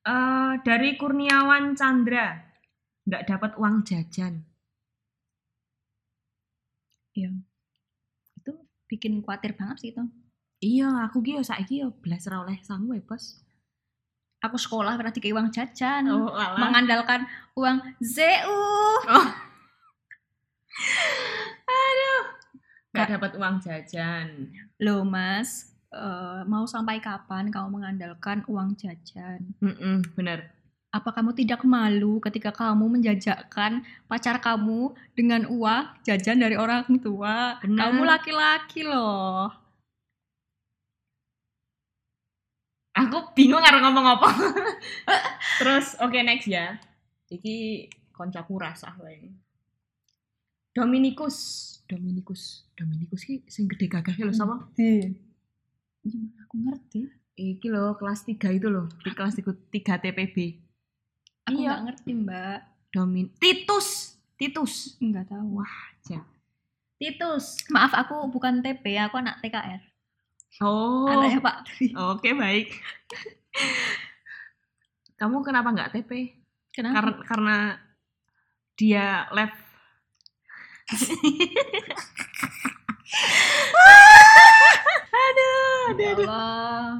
Eh, 0.00 0.52
dari 0.64 0.96
Kurniawan 0.96 1.76
Chandra. 1.76 2.32
Enggak 3.04 3.22
dapat 3.28 3.52
uang 3.60 3.84
jajan. 3.84 4.40
itu 8.32 8.52
bikin 8.88 9.20
khawatir 9.20 9.52
banget 9.52 9.76
sih 9.78 9.90
itu. 9.92 10.00
Iya, 10.60 11.04
aku 11.04 11.20
ki 11.20 11.36
yo 11.36 11.42
saiki 11.44 11.84
yo 11.84 11.92
belas 11.94 12.24
ra 12.24 12.40
oleh 12.40 12.56
sangu 12.64 12.92
ya, 12.92 13.04
Bos. 13.04 13.44
Aku 14.40 14.56
sekolah 14.56 14.96
pernah 14.96 15.12
dikasih 15.12 15.36
uang 15.36 15.48
jajan. 15.52 16.08
Oh, 16.08 16.32
mengandalkan 16.56 17.28
uang 17.52 17.76
ZU. 18.00 18.64
Enggak 22.90 23.08
dapat 23.20 23.30
uang 23.36 23.56
jajan. 23.60 24.48
Loh 24.80 25.04
mas, 25.04 25.76
eh, 25.92 26.40
mau 26.48 26.64
sampai 26.64 27.04
kapan 27.04 27.52
kamu 27.52 27.68
mengandalkan 27.68 28.40
uang 28.48 28.80
jajan? 28.80 29.52
Mm 29.60 30.16
bener. 30.16 30.56
Apa 30.90 31.14
kamu 31.14 31.36
tidak 31.36 31.62
malu 31.62 32.18
ketika 32.18 32.50
kamu 32.50 32.90
menjajakan 32.90 33.84
pacar 34.08 34.40
kamu 34.40 34.90
dengan 35.12 35.46
uang 35.46 36.00
jajan 36.02 36.40
dari 36.40 36.56
orang 36.56 36.88
tua? 36.98 37.60
Bener. 37.60 37.78
Kamu 37.78 38.02
laki-laki 38.08 38.88
loh. 38.88 39.59
Aku 42.90 43.30
bingung 43.32 43.62
karo 43.62 43.78
ngomong 43.80 44.18
apa. 44.18 44.28
Terus 45.62 45.94
oke 45.98 46.18
next 46.20 46.50
ya. 46.50 46.78
Iki 47.30 47.86
koncoku 48.10 48.58
rasah 48.58 48.92
wae. 48.98 49.30
Dominikus, 50.70 51.36
Dominikus, 51.86 52.62
Dominikus 52.74 53.26
ki 53.26 53.42
sing 53.46 53.66
gede 53.66 53.90
gagah 53.90 54.14
ki 54.14 54.22
lho 54.22 54.30
sapa? 54.30 54.70
Iya, 54.78 55.10
aku 56.46 56.54
ngerti. 56.62 57.00
Iki 57.34 57.66
lho 57.66 57.98
kelas 57.98 58.22
3 58.22 58.54
itu 58.54 58.70
loh, 58.70 58.86
di 59.02 59.10
kelas 59.10 59.34
3 59.34 59.50
TPB. 59.98 60.36
Aku 61.50 61.58
Iya. 61.58 61.74
nggak 61.74 61.82
ngerti, 61.90 62.10
Mbak. 62.14 62.58
Domin 62.90 63.26
Titus, 63.38 64.14
Titus. 64.38 64.94
Enggak 65.02 65.26
tahu. 65.26 65.58
Wah, 65.58 65.74
aja. 65.90 66.22
Titus. 67.02 67.66
Maaf, 67.66 67.90
aku 67.96 68.30
bukan 68.30 68.62
TP, 68.62 68.94
aku 68.94 69.18
anak 69.18 69.42
TKR. 69.42 69.82
Oh. 70.58 71.06
Anaknya 71.06 71.38
Pak 71.38 71.56
Dwi. 71.70 71.86
Oke, 71.94 72.34
baik. 72.34 72.74
Kamu 75.20 75.46
kenapa 75.46 75.70
nggak 75.70 75.94
TP? 75.94 76.34
Kenapa? 76.74 76.98
Karena 76.98 77.14
karena 77.22 77.56
dia 78.74 79.06
left 79.30 79.70
aduh, 85.14 85.86
aduh, 85.94 86.02
Ya 86.02 86.10
aduh. 86.16 86.26
Allah. 86.26 86.90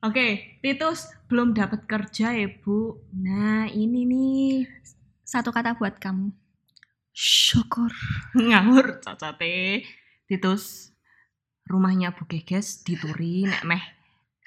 Oke, 0.00 0.58
Titus 0.64 1.12
belum 1.28 1.52
dapat 1.52 1.84
kerja 1.84 2.32
ya, 2.32 2.48
Bu. 2.48 2.98
Nah, 3.12 3.68
ini 3.68 4.08
nih. 4.08 4.64
Satu 5.22 5.52
kata 5.52 5.76
buat 5.76 6.00
kamu. 6.00 6.32
Syukur. 7.14 7.92
ngawur 8.34 8.98
cacate 9.04 9.84
Titus 10.24 10.90
rumahnya 11.70 12.10
Bu 12.10 12.26
Geges 12.26 12.82
dituri 12.82 13.46
nek 13.46 13.62
meh 13.62 13.82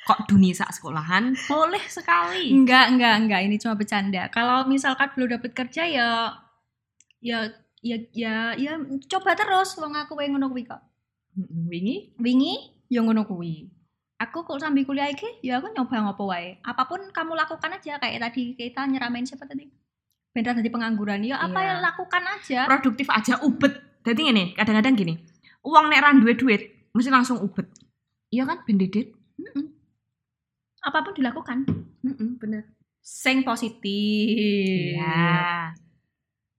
kok 0.03 0.27
duni 0.27 0.51
sak 0.51 0.75
sekolahan 0.75 1.31
boleh 1.47 1.79
sekali 1.87 2.51
Enggak, 2.51 2.91
enggak, 2.91 3.15
enggak. 3.23 3.39
Ini 3.47 3.55
cuma 3.55 3.73
bercanda. 3.73 4.27
Kalau 4.27 4.67
misalkan 4.67 5.07
belum 5.15 5.39
dapat 5.39 5.51
kerja 5.55 5.87
ya 5.87 6.07
ya 7.23 7.47
ya 7.79 7.95
ya 8.11 8.35
ya 8.53 8.75
coba 9.07 9.31
terus 9.33 9.79
wong 9.79 9.95
aku 9.95 10.19
wae 10.19 10.27
ngono 10.27 10.51
kuwi 10.51 10.67
kok. 10.67 10.83
Wingi 11.71 12.19
Wingi 12.19 12.53
ya 12.87 12.99
ngono 12.99 13.23
kuwi. 13.23 13.71
Aku 14.19 14.43
kok 14.43 14.59
sambil 14.59 14.83
kuliah 14.83 15.07
iki 15.07 15.39
ya 15.39 15.59
aku 15.59 15.71
nyoba 15.71 16.03
ngopo 16.03 16.27
wae. 16.29 16.59
Apa 16.61 16.83
pun 16.83 16.99
kamu 17.09 17.33
lakukan 17.33 17.71
aja 17.71 17.95
kayak 17.95 18.19
tadi 18.21 18.53
kita 18.55 18.83
nyeramain 18.83 19.23
siapa 19.23 19.47
tadi? 19.47 19.71
Beneran 20.33 20.59
tadi 20.59 20.67
pengangguran 20.67 21.23
ya 21.23 21.37
apa 21.37 21.55
Iya. 21.55 21.67
yang 21.69 21.79
lakukan 21.79 22.23
aja. 22.25 22.59
produktif 22.65 23.05
aja 23.07 23.37
ubet 23.39 23.69
jadi 24.01 24.17
gini 24.19 24.43
kadang-kadang 24.51 24.97
gini 24.97 25.13
uang 25.61 25.87
nek 25.87 26.01
ran 26.01 26.19
duit 26.19 26.41
duit 26.41 26.72
mesti 26.93 27.09
langsung 27.09 27.41
ubet 27.41 27.67
iya 28.29 28.45
kan 28.45 28.61
bendedit 28.63 29.13
Mm-mm. 29.33 29.65
Apa 30.83 30.99
pun 30.99 31.15
dilakukan. 31.15 31.63
Mm-mm, 32.03 32.37
bener 32.37 32.67
Sing 32.99 33.41
positif. 33.41 34.27
iya 34.29 35.71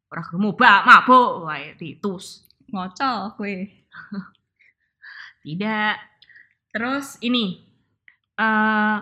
orang 0.08 0.26
gemubak 0.30 0.84
mabuk 0.84 1.44
wae 1.44 1.74
Titus 1.74 2.46
Ngocol 2.68 3.34
kue. 3.36 3.56
tidak 5.42 6.00
terus 6.70 7.18
ini 7.20 7.62
eh 8.34 8.98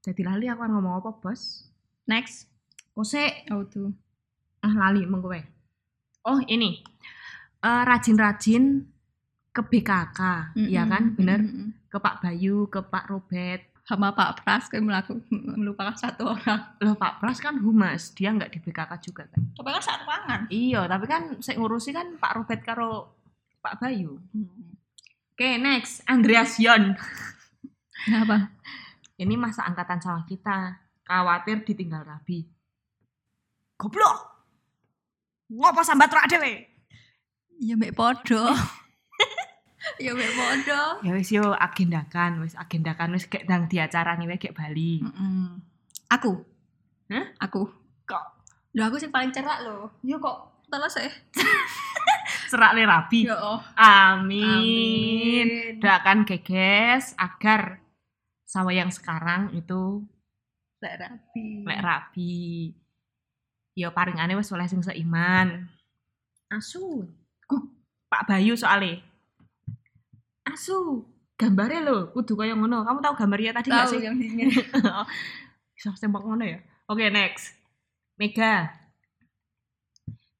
jadi 0.00 0.20
lali 0.22 0.46
aku 0.46 0.60
kan 0.60 0.72
ngomong 0.72 1.00
apa 1.00 1.10
bos 1.16 1.64
Next. 2.04 2.52
Kose 2.92 3.48
Oh 3.48 3.64
tuh. 3.64 3.88
ah 4.60 4.68
lali 4.76 5.08
mengko 5.08 5.32
wae. 5.32 5.40
Oh, 6.20 6.36
ini. 6.44 6.84
Eh, 7.58 7.82
rajin-rajin 7.88 8.84
ke 9.54 9.62
BKK, 9.62 10.20
ya 10.66 10.82
kan? 10.82 11.14
Bener. 11.14 11.46
Ke 11.86 12.02
Pak 12.02 12.26
Bayu, 12.26 12.66
ke 12.66 12.82
Pak 12.82 13.06
Robert. 13.06 13.62
Sama 13.84 14.16
Pak 14.16 14.40
Pras 14.40 14.66
melaku, 14.80 15.20
melupakan 15.60 15.94
satu 15.94 16.34
orang. 16.34 16.74
Loh, 16.82 16.98
Pak 16.98 17.22
Pras 17.22 17.38
kan 17.38 17.54
humas, 17.62 18.10
dia 18.16 18.34
nggak 18.34 18.50
di 18.50 18.58
BKK 18.58 18.92
juga 18.98 19.28
kan? 19.30 19.44
Tapi 19.54 19.68
kan 19.70 19.82
satu 19.84 20.02
ruangan. 20.08 20.40
Iya, 20.50 20.88
tapi 20.90 21.04
kan 21.06 21.22
saya 21.38 21.60
ngurusi 21.60 21.94
kan 21.94 22.18
Pak 22.18 22.32
Robert 22.34 22.62
karo 22.66 22.90
Pak 23.62 23.78
Bayu. 23.78 24.18
Oke, 25.36 25.60
next. 25.60 26.02
Andreas 26.10 26.58
Yon. 26.58 26.96
Kenapa? 28.04 28.50
Ini 29.14 29.38
masa 29.38 29.68
angkatan 29.68 30.02
sama 30.02 30.26
kita. 30.26 30.82
Khawatir 31.04 31.62
ditinggal 31.62 32.02
Rabi. 32.02 32.42
Goblok! 33.78 34.34
Ngopo 35.52 35.84
sambat 35.84 36.08
rak 36.08 36.26
dhewe? 36.32 36.66
Ya 37.60 37.76
mbak 37.76 37.94
podo. 37.94 38.48
ya 40.00 40.10
mbak 40.14 40.30
podo. 40.34 40.82
Ya 41.04 41.12
wis 41.14 41.30
yo 41.30 41.54
agendakan, 41.54 42.42
wis 42.42 42.54
agendakan 42.56 43.14
wis 43.14 43.28
kayak 43.28 43.46
dang 43.48 43.64
di 43.68 43.78
acara 43.78 44.16
nih 44.16 44.36
kayak 44.36 44.56
Bali. 44.56 45.00
Aku. 46.10 46.44
Hah? 47.10 47.26
Aku. 47.40 47.68
Kok 48.04 48.24
Lah 48.74 48.90
aku 48.90 48.98
sih 48.98 49.08
paling 49.08 49.30
cerak 49.30 49.62
loh. 49.62 49.94
yo 50.02 50.18
kok 50.18 50.66
Telas 50.66 50.98
ya. 50.98 51.06
serak 52.50 52.74
le 52.74 52.82
Rabi. 52.82 53.30
Ya 53.30 53.38
oh. 53.38 53.62
Amin. 53.78 55.78
Doakan 55.78 56.26
geges 56.26 57.14
agar 57.14 57.78
sawah 58.42 58.74
yang 58.74 58.90
sekarang 58.90 59.54
itu 59.54 60.02
Lek 60.82 61.00
rapi. 61.00 61.64
lek 61.64 61.80
rabi. 61.80 62.74
Yo 63.72 63.88
paringane 63.94 64.36
wis 64.36 64.52
oleh 64.52 64.66
sing 64.66 64.82
seiman. 64.82 65.70
Asu. 66.50 67.06
Pak 68.10 68.28
Bayu 68.28 68.54
soale. 68.54 69.13
Asu. 70.48 71.08
Gambarnya 71.34 71.82
lo, 71.82 72.14
kudu 72.14 72.38
kaya 72.38 72.54
ngono. 72.54 72.86
Kamu 72.86 73.02
tahu 73.02 73.14
gambarnya 73.18 73.50
tadi 73.58 73.68
nggak 73.74 73.90
sih? 73.90 74.00
yang 74.00 74.14
dingin. 74.14 74.54
Bisa 75.74 75.90
tembak 75.98 76.22
ngono 76.22 76.46
ya? 76.46 76.62
Oke, 76.86 77.10
next. 77.10 77.58
Mega. 78.14 78.70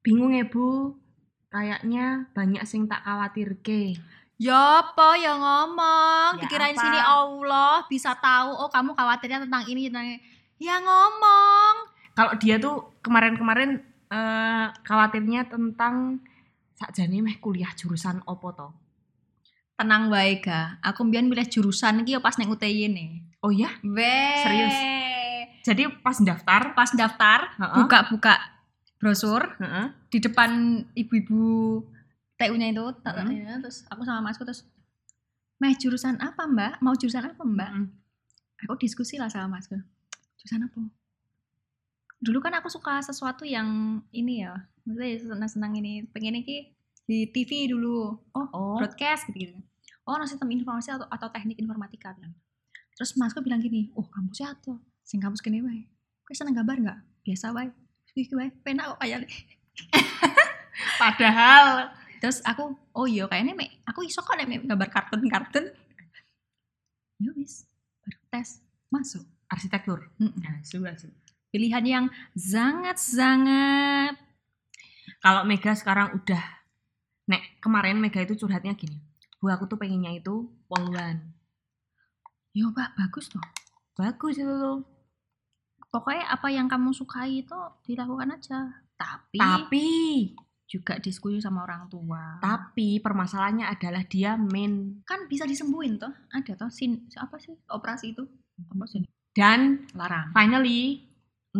Bingung 0.06 0.36
ya, 0.36 0.46
Bu. 0.46 0.94
Kayaknya 1.50 2.30
banyak 2.30 2.62
sing 2.62 2.86
tak 2.86 3.02
khawatir 3.02 3.58
ke. 3.58 3.98
Ya 4.38 4.82
apa 4.82 5.14
ya 5.14 5.38
ngomong? 5.38 6.42
Ya 6.42 6.46
Dikirain 6.46 6.74
apa? 6.74 6.82
sini 6.82 7.00
Allah 7.00 7.86
bisa 7.86 8.10
tahu 8.18 8.50
oh 8.50 8.66
kamu 8.66 8.90
khawatirnya 8.98 9.46
tentang 9.46 9.62
ini 9.70 9.86
tentang 9.86 10.06
ini. 10.10 10.18
Ya 10.58 10.82
ngomong. 10.82 11.74
Kalau 12.18 12.34
dia 12.42 12.58
tuh 12.58 12.98
kemarin-kemarin 13.02 13.78
eh, 14.10 14.66
khawatirnya 14.82 15.46
tentang 15.46 16.18
sakjane 16.74 17.22
meh 17.22 17.38
kuliah 17.38 17.70
jurusan 17.78 18.26
opo 18.26 18.50
to? 18.50 18.68
Tenang 19.74 20.06
bae 20.06 20.38
ga. 20.38 20.78
Aku 20.82 21.02
mbiyen 21.02 21.26
milih 21.26 21.46
jurusan 21.50 22.06
iki 22.06 22.14
ya 22.14 22.20
pas 22.22 22.38
nek 22.38 22.46
UTY 22.46 22.86
nih. 22.90 23.10
Oh 23.42 23.50
ya? 23.50 23.70
Weh. 23.82 24.38
Serius? 24.40 24.76
Jadi 25.64 25.88
pas 26.04 26.20
daftar, 26.20 26.76
Pas 26.76 26.90
daftar, 26.92 27.56
buka-buka 27.56 28.36
brosur 29.00 29.52
heeh, 29.60 29.86
di 30.08 30.18
depan 30.20 30.80
ibu-ibu 30.96 31.80
TU-nya 32.40 32.72
itu, 32.72 32.84
ya, 33.04 33.60
terus 33.60 33.84
aku 33.92 34.00
sama 34.04 34.24
masku 34.24 34.48
terus 34.48 34.64
Meh 35.62 35.70
jurusan 35.78 36.18
apa 36.18 36.50
mbak? 36.50 36.82
Mau 36.82 36.98
jurusan 36.98 37.30
apa 37.30 37.42
mbak? 37.46 37.70
heeh. 37.70 37.86
Aku 38.66 38.74
diskusi 38.74 39.16
lah 39.16 39.30
sama 39.30 39.60
masku. 39.60 39.78
Jurusan 40.40 40.66
apa? 40.66 40.82
Dulu 42.18 42.38
kan 42.42 42.58
aku 42.58 42.66
suka 42.72 42.98
sesuatu 43.04 43.46
yang 43.46 44.00
ini 44.10 44.42
ya, 44.42 44.56
maksudnya 44.82 45.36
senang-senang 45.36 45.72
ini. 45.78 46.04
Pengen 46.10 46.42
iki 46.42 46.73
di 47.04 47.28
TV 47.28 47.68
dulu. 47.70 48.16
Oh, 48.32 48.46
Oh, 48.52 48.76
broadcast 48.80 49.28
gitu-gitu. 49.28 49.56
Oh, 50.04 50.16
no, 50.20 50.28
sistem 50.28 50.52
informasi 50.52 50.92
atau, 50.92 51.08
atau 51.08 51.28
teknik 51.32 51.56
informatika 51.56 52.12
bilang. 52.12 52.36
Terus 52.94 53.16
masku 53.16 53.40
bilang 53.40 53.58
gini, 53.58 53.90
oh 53.96 54.06
kampusnya 54.06 54.54
apa? 54.54 54.78
Sing 55.02 55.18
kampus 55.18 55.42
kene 55.42 55.64
wae. 55.64 55.88
Kowe 56.22 56.34
seneng 56.36 56.54
gambar 56.54 56.76
nggak? 56.78 56.98
Biasa 57.26 57.50
wae. 57.50 57.72
Iki 58.14 58.36
wae, 58.38 58.48
penak 58.62 58.94
kok 58.94 58.98
kayak 59.02 59.26
padahal 61.02 61.90
Terus 62.24 62.40
aku, 62.40 62.72
oh 62.96 63.04
iya 63.04 63.28
kayaknya 63.28 63.52
mek, 63.52 63.84
aku 63.84 64.00
iso 64.08 64.24
kok 64.24 64.32
nek 64.32 64.64
gambar 64.64 64.88
kartun-kartun. 64.88 65.76
Ya 67.20 67.30
wis, 67.36 67.68
baru 68.00 68.16
tes 68.32 68.64
masuk. 68.88 69.28
arsitektur. 69.52 70.08
Asu, 70.56 70.80
asu. 70.88 71.12
Pilihan 71.52 71.84
yang 71.84 72.04
sangat-sangat 72.32 74.16
Kalau 75.20 75.44
Mega 75.44 75.76
sekarang 75.76 76.16
udah 76.16 76.63
Nek, 77.24 77.60
kemarin 77.60 78.00
Mega 78.00 78.20
itu 78.20 78.36
curhatnya 78.36 78.76
gini. 78.76 79.00
Bu, 79.40 79.48
aku 79.48 79.68
tuh 79.68 79.80
pengennya 79.80 80.12
itu 80.12 80.48
poluan. 80.68 81.32
Yo 82.52 82.70
mbak, 82.70 82.96
bagus 82.96 83.28
tuh. 83.32 83.42
Bagus 83.96 84.38
itu 84.38 84.48
tuh. 84.48 84.84
Pokoknya 85.90 86.26
apa 86.26 86.48
yang 86.50 86.66
kamu 86.66 86.90
sukai 86.90 87.46
itu 87.46 87.58
dilakukan 87.86 88.34
aja. 88.34 88.82
Tapi, 88.94 89.38
Tapi, 89.38 89.88
juga 90.64 90.96
diskusi 90.98 91.38
sama 91.44 91.62
orang 91.66 91.86
tua. 91.92 92.40
tapi 92.40 92.98
permasalahannya 92.98 93.68
adalah 93.68 94.00
dia 94.08 94.34
main 94.34 95.04
kan 95.04 95.28
bisa 95.28 95.44
disembuhin 95.44 96.00
toh. 96.00 96.10
Ada 96.32 96.56
toh 96.56 96.70
sin 96.72 97.04
apa 97.20 97.36
sih 97.36 97.52
operasi 97.68 98.16
itu? 98.16 98.24
Apa 98.72 98.86
sih? 98.88 99.04
dan 99.34 99.82
Larang. 99.98 100.30
finally 100.30 101.02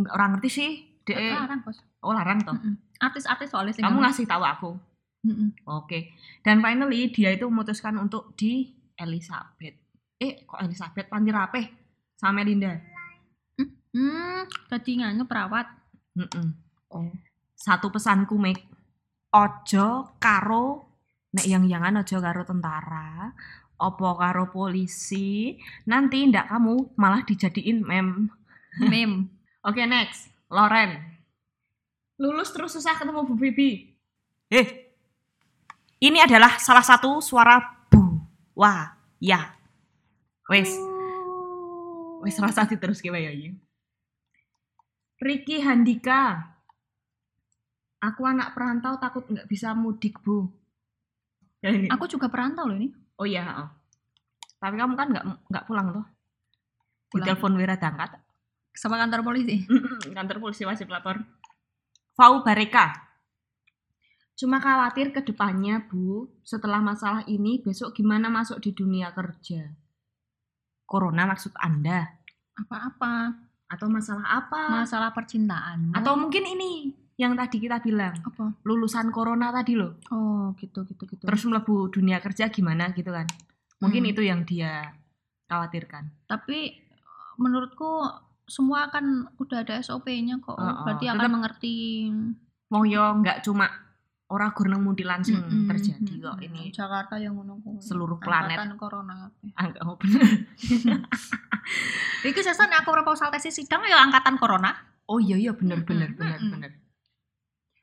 orang 0.09 0.39
ngerti 0.39 0.51
sih. 0.51 0.71
De, 1.05 1.13
Larang, 1.13 1.61
Bos. 1.61 1.83
oh 2.01 2.15
larang 2.17 2.41
toh. 2.41 2.57
Mm-mm. 2.57 2.81
Artis-artis 2.97 3.53
soalnya. 3.53 3.77
Kamu 3.77 4.01
ngasih 4.01 4.25
tahu 4.25 4.41
aku. 4.41 4.71
Oke. 5.69 6.13
Dan 6.45 6.61
finally 6.61 7.09
dia 7.09 7.33
itu 7.33 7.49
memutuskan 7.49 7.97
untuk 7.97 8.37
di 8.37 8.69
Elizabeth. 8.95 9.77
Eh, 10.21 10.45
kok 10.45 10.61
Elizabeth 10.61 11.09
panti 11.09 11.31
rapeh 11.33 11.67
sama 12.15 12.45
Linda. 12.45 12.77
Hmm, 13.95 14.45
tadi 14.69 15.01
nganu 15.01 15.25
perawat. 15.25 15.67
Mm-mm. 16.19 16.49
Oh. 16.91 17.11
Satu 17.55 17.91
pesanku, 17.91 18.39
Meg. 18.39 18.75
ojo 19.35 20.15
karo 20.23 20.67
nek 21.35 21.47
yang 21.51 21.67
jangan 21.67 22.07
ojo 22.07 22.17
karo 22.23 22.47
tentara 22.47 23.35
opo 23.83 24.15
karo 24.15 24.47
polisi 24.55 25.59
nanti 25.91 26.23
ndak 26.31 26.47
kamu 26.47 26.95
malah 26.95 27.27
dijadiin 27.27 27.83
mem 27.83 28.31
Meme. 28.79 29.27
oke 29.67 29.83
next 29.91 30.31
Loren 30.55 31.03
lulus 32.23 32.55
terus 32.55 32.79
susah 32.79 32.95
ketemu 32.95 33.27
Bu 33.27 33.35
Bibi 33.35 33.91
eh 34.55 34.84
ini 36.05 36.21
adalah 36.21 36.61
salah 36.61 36.85
satu 36.85 37.25
suara 37.25 37.57
bu 37.89 38.21
wah 38.53 38.93
ya 39.17 39.57
wes 40.53 40.69
wes 42.21 42.37
rasa 42.37 42.69
terus 42.69 43.01
ya 43.01 43.17
iki 43.17 43.57
Ricky 45.25 45.65
Handika 45.65 46.53
aku 48.05 48.29
anak 48.29 48.53
perantau 48.53 49.01
takut 49.01 49.25
nggak 49.25 49.49
bisa 49.49 49.73
mudik 49.73 50.21
bu 50.21 50.53
ya 51.65 51.73
ini 51.73 51.89
Aku 51.89 52.05
juga 52.05 52.29
perantau 52.29 52.69
loh 52.69 52.77
ini. 52.77 52.93
Oh 53.17 53.25
iya, 53.25 53.65
oh. 53.65 53.71
Tapi 54.61 54.77
kamu 54.77 54.95
kan 55.01 55.09
nggak 55.09 55.25
nggak 55.49 55.65
pulang 55.65 55.87
tuh. 55.97 56.05
Di 56.05 57.23
Pulang. 57.23 57.27
telepon 57.31 57.53
Wira 57.57 57.77
Dangkat. 57.81 58.21
Sama 58.75 58.99
kantor 59.01 59.23
polisi. 59.23 59.63
Kantor 60.17 60.37
polisi 60.43 60.67
wajib 60.67 60.91
lapor. 60.91 61.23
Fau 62.19 62.43
Bareka. 62.43 63.04
Cuma 64.35 64.59
khawatir 64.59 65.15
ke 65.15 65.23
depannya, 65.23 65.87
Bu. 65.87 66.27
Setelah 66.43 66.83
masalah 66.83 67.23
ini, 67.27 67.63
besok 67.63 67.95
gimana 67.95 68.27
masuk 68.27 68.59
di 68.59 68.75
dunia 68.75 69.15
kerja? 69.15 69.71
Corona 70.85 71.25
maksud 71.25 71.55
Anda? 71.57 72.03
Apa-apa. 72.55 73.31
Atau 73.71 73.87
masalah 73.89 74.27
apa? 74.45 74.83
Masalah 74.83 75.11
percintaan. 75.11 75.95
Atau 75.95 76.19
mungkin 76.19 76.45
ini 76.45 76.93
yang 77.15 77.39
tadi 77.39 77.63
kita 77.63 77.79
bilang, 77.79 78.15
apa? 78.21 78.59
lulusan 78.67 79.09
Corona 79.11 79.55
tadi 79.55 79.79
loh. 79.79 80.03
Oh, 80.11 80.51
gitu 80.59 80.83
gitu 80.85 81.07
gitu. 81.07 81.25
Terus 81.25 81.43
melebu 81.47 81.89
dunia 81.91 82.19
kerja 82.19 82.51
gimana 82.51 82.91
gitu 82.91 83.11
kan. 83.11 83.27
Mungkin 83.79 84.03
Hmm. 84.03 84.11
itu 84.13 84.23
yang 84.23 84.41
dia 84.43 84.95
khawatirkan. 85.45 86.09
tapi 86.25 86.81
menurutku 87.37 88.01
semua 88.47 88.89
akan 88.89 89.29
udah 89.37 89.61
ada 89.61 89.77
SOP-nya 89.79 90.41
kok. 90.41 90.57
Oh, 90.57 90.63
oh. 90.63 90.83
Berarti 90.83 91.07
akan 91.07 91.21
Tetep- 91.21 91.35
mengerti. 91.35 91.77
mau 92.67 92.83
yo 92.83 93.03
nggak 93.21 93.45
cuma 93.45 93.69
orang 94.27 94.51
gunung 94.51 94.83
mundi 94.83 95.03
langsung 95.03 95.37
Mm-mm, 95.39 95.69
terjadi 95.69 96.01
mm-mm. 96.11 96.25
kok 96.25 96.39
ini 96.41 96.63
Jakarta 96.69 97.15
yang 97.17 97.35
ngono 97.35 97.61
kuwi. 97.61 97.79
seluruh 97.79 98.17
planet. 98.17 98.57
Angkatan 98.57 98.75
corona 98.75 99.15
kabeh. 99.21 99.51
angka 99.61 99.79
oh 99.83 99.97
bener. 99.97 100.23
Iki 102.25 102.41
sesan 102.43 102.73
aku 102.73 102.89
proposal 102.91 103.29
tesis 103.31 103.53
sidang 103.55 103.85
ya 103.85 104.01
angkatan 104.01 104.37
corona. 104.37 104.73
oh 105.05 105.19
iya 105.19 105.37
iya 105.37 105.53
bener 105.53 105.79
Mm-mm, 105.79 105.87
bener 105.87 106.11
bener 106.15 106.39
mm-mm. 106.39 106.53
bener 106.55 106.73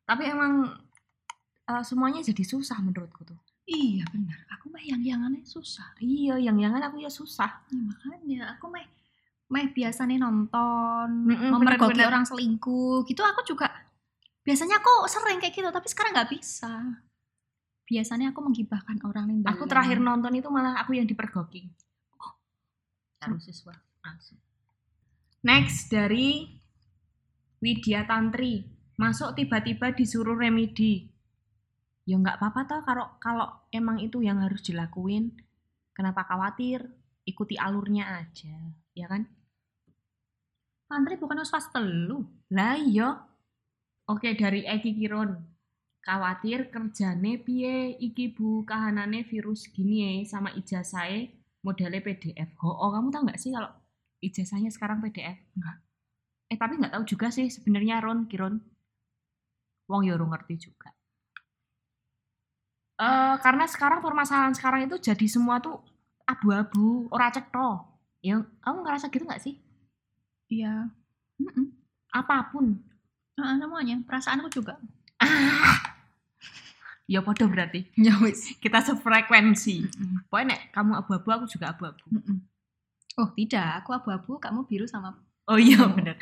tapi 0.03 0.25
emang 0.25 0.73
eh, 1.63 1.83
semuanya 1.83 2.19
jadi 2.19 2.41
susah 2.43 2.77
menurutku 2.79 3.21
tuh 3.23 3.37
Iya 3.63 4.03
benar. 4.09 4.41
Aku 4.51 4.67
mah 4.67 4.81
yang 4.81 4.99
yangannya 4.99 5.45
susah. 5.45 5.93
iya 5.97 6.35
yang 6.35 6.57
jangan 6.57 6.81
aku 6.83 6.97
ya 6.97 7.07
susah 7.07 7.61
Ya, 7.63 7.77
makanya 7.79 8.41
aku 8.51 8.65
meh 8.67 8.89
meh 9.47 9.69
biasanya 9.69 10.17
nonton, 10.19 11.29
Mm-mm, 11.29 11.51
memergoki 11.51 11.93
bener-bener. 11.93 12.09
orang 12.09 12.25
selingkuh 12.25 13.05
gitu 13.05 13.21
aku 13.21 13.45
juga 13.45 13.69
biasanya 14.41 14.81
aku 14.81 15.05
sering 15.05 15.37
kayak 15.37 15.53
gitu 15.53 15.69
tapi 15.69 15.87
sekarang 15.89 16.11
nggak 16.17 16.31
bisa. 16.33 17.01
Biasanya 17.85 18.31
aku 18.31 18.39
menggibahkan 18.39 19.03
orang 19.03 19.25
lain. 19.27 19.43
aku 19.43 19.67
terakhir 19.67 19.99
nonton 19.99 20.31
itu 20.31 20.47
malah 20.47 20.79
aku 20.79 20.95
yang 20.95 21.05
dipergoki. 21.05 21.67
Oh. 22.17 22.33
Siswa 23.37 23.75
langsung. 24.01 24.39
Next 25.43 25.91
dari 25.91 26.47
Widya 27.59 28.07
Tantri. 28.07 28.63
Masuk 28.95 29.33
tiba-tiba 29.33 29.91
disuruh 29.91 30.37
remedi. 30.37 31.09
Ya 32.05 32.17
nggak 32.17 32.41
apa-apa 32.41 32.61
tau 32.65 32.81
kalau 32.81 33.07
kalau 33.21 33.47
emang 33.69 34.01
itu 34.01 34.25
yang 34.25 34.41
harus 34.41 34.61
dilakuin 34.65 35.35
kenapa 35.93 36.25
khawatir? 36.25 36.85
Ikuti 37.27 37.59
alurnya 37.59 38.23
aja 38.23 38.55
ya 38.97 39.05
kan? 39.05 39.27
Santri 40.89 41.15
bukan 41.15 41.39
harus 41.39 41.53
pas 41.53 41.65
telu. 41.71 42.25
lah 42.51 42.75
iya 42.75 43.30
oke 44.11 44.29
dari 44.35 44.67
Eki 44.67 44.91
Kiron 44.99 45.31
khawatir 46.01 46.73
kerjane 46.73 47.39
piye? 47.45 47.95
Iki 47.95 48.35
bu 48.35 48.67
kahanane 48.67 49.23
virus 49.23 49.69
gini 49.71 49.95
ya 50.03 50.11
sama 50.27 50.49
ijazahnya 50.57 51.31
modelnya 51.61 52.01
PDF 52.01 52.49
oh, 52.65 52.73
oh 52.73 52.89
kamu 52.89 53.13
tahu 53.13 53.21
nggak 53.29 53.39
sih 53.41 53.53
kalau 53.53 53.69
ijazahnya 54.19 54.69
sekarang 54.73 54.97
PDF 54.99 55.37
enggak 55.55 55.77
eh 56.51 56.57
tapi 56.59 56.73
nggak 56.75 56.93
tahu 56.93 57.03
juga 57.07 57.27
sih 57.31 57.47
sebenarnya 57.47 58.03
Ron 58.03 58.27
Kiron 58.27 58.59
wong 59.91 60.07
yo 60.07 60.15
ora 60.15 60.25
ngerti 60.35 60.55
juga. 60.71 60.89
Eh 63.01 63.35
karena 63.43 63.65
sekarang 63.67 63.99
permasalahan 63.99 64.55
sekarang 64.55 64.87
itu 64.87 64.95
jadi 64.99 65.25
semua 65.27 65.59
tuh 65.59 65.83
abu-abu 66.23 67.11
ora 67.11 67.27
cetho 67.33 67.99
ya 68.23 68.39
kamu 68.63 68.77
ngerasa 68.87 69.11
gitu 69.11 69.23
nggak 69.27 69.43
sih? 69.43 69.55
Iya. 70.51 70.91
Mm-mm. 71.41 71.73
apa 72.11 72.53
pun 72.53 72.77
Ah, 73.35 73.55
namanya 73.55 73.95
perasaanku 74.03 74.49
juga. 74.49 74.75
ya 77.07 77.19
podo 77.19 77.45
berarti 77.45 77.83
Ya 77.99 78.15
wis. 78.17 78.55
kita 78.57 78.79
sefrekuensi 78.79 79.83
Mm-mm. 79.83 80.25
pokoknya 80.25 80.55
nek 80.55 80.61
kamu 80.71 80.91
abu-abu 80.95 81.27
aku 81.29 81.45
juga 81.45 81.75
abu-abu 81.75 82.01
Mm-mm. 82.07 82.37
Oh 83.19 83.27
tidak, 83.35 83.83
aku 83.83 83.91
abu-abu, 83.91 84.39
kamu 84.39 84.63
biru 84.63 84.87
sama. 84.87 85.19
oh 85.45 85.59
iya 85.59 85.83
Oh. 85.83 85.91
bener 85.91 86.15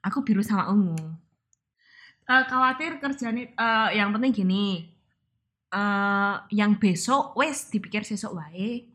aku 0.00 0.20
biru 0.20 0.40
sama 0.40 0.68
ungu 0.68 0.96
Eh, 2.22 2.44
khawatir 2.46 3.00
kerjane 3.00 3.50
eh, 3.50 3.88
yang 3.92 4.12
penting 4.12 4.30
gini 4.30 4.86
eh 5.70 6.34
yang 6.52 6.76
besok 6.76 7.34
wes 7.34 7.66
dipikir 7.66 8.02
besok 8.02 8.36
wae 8.36 8.86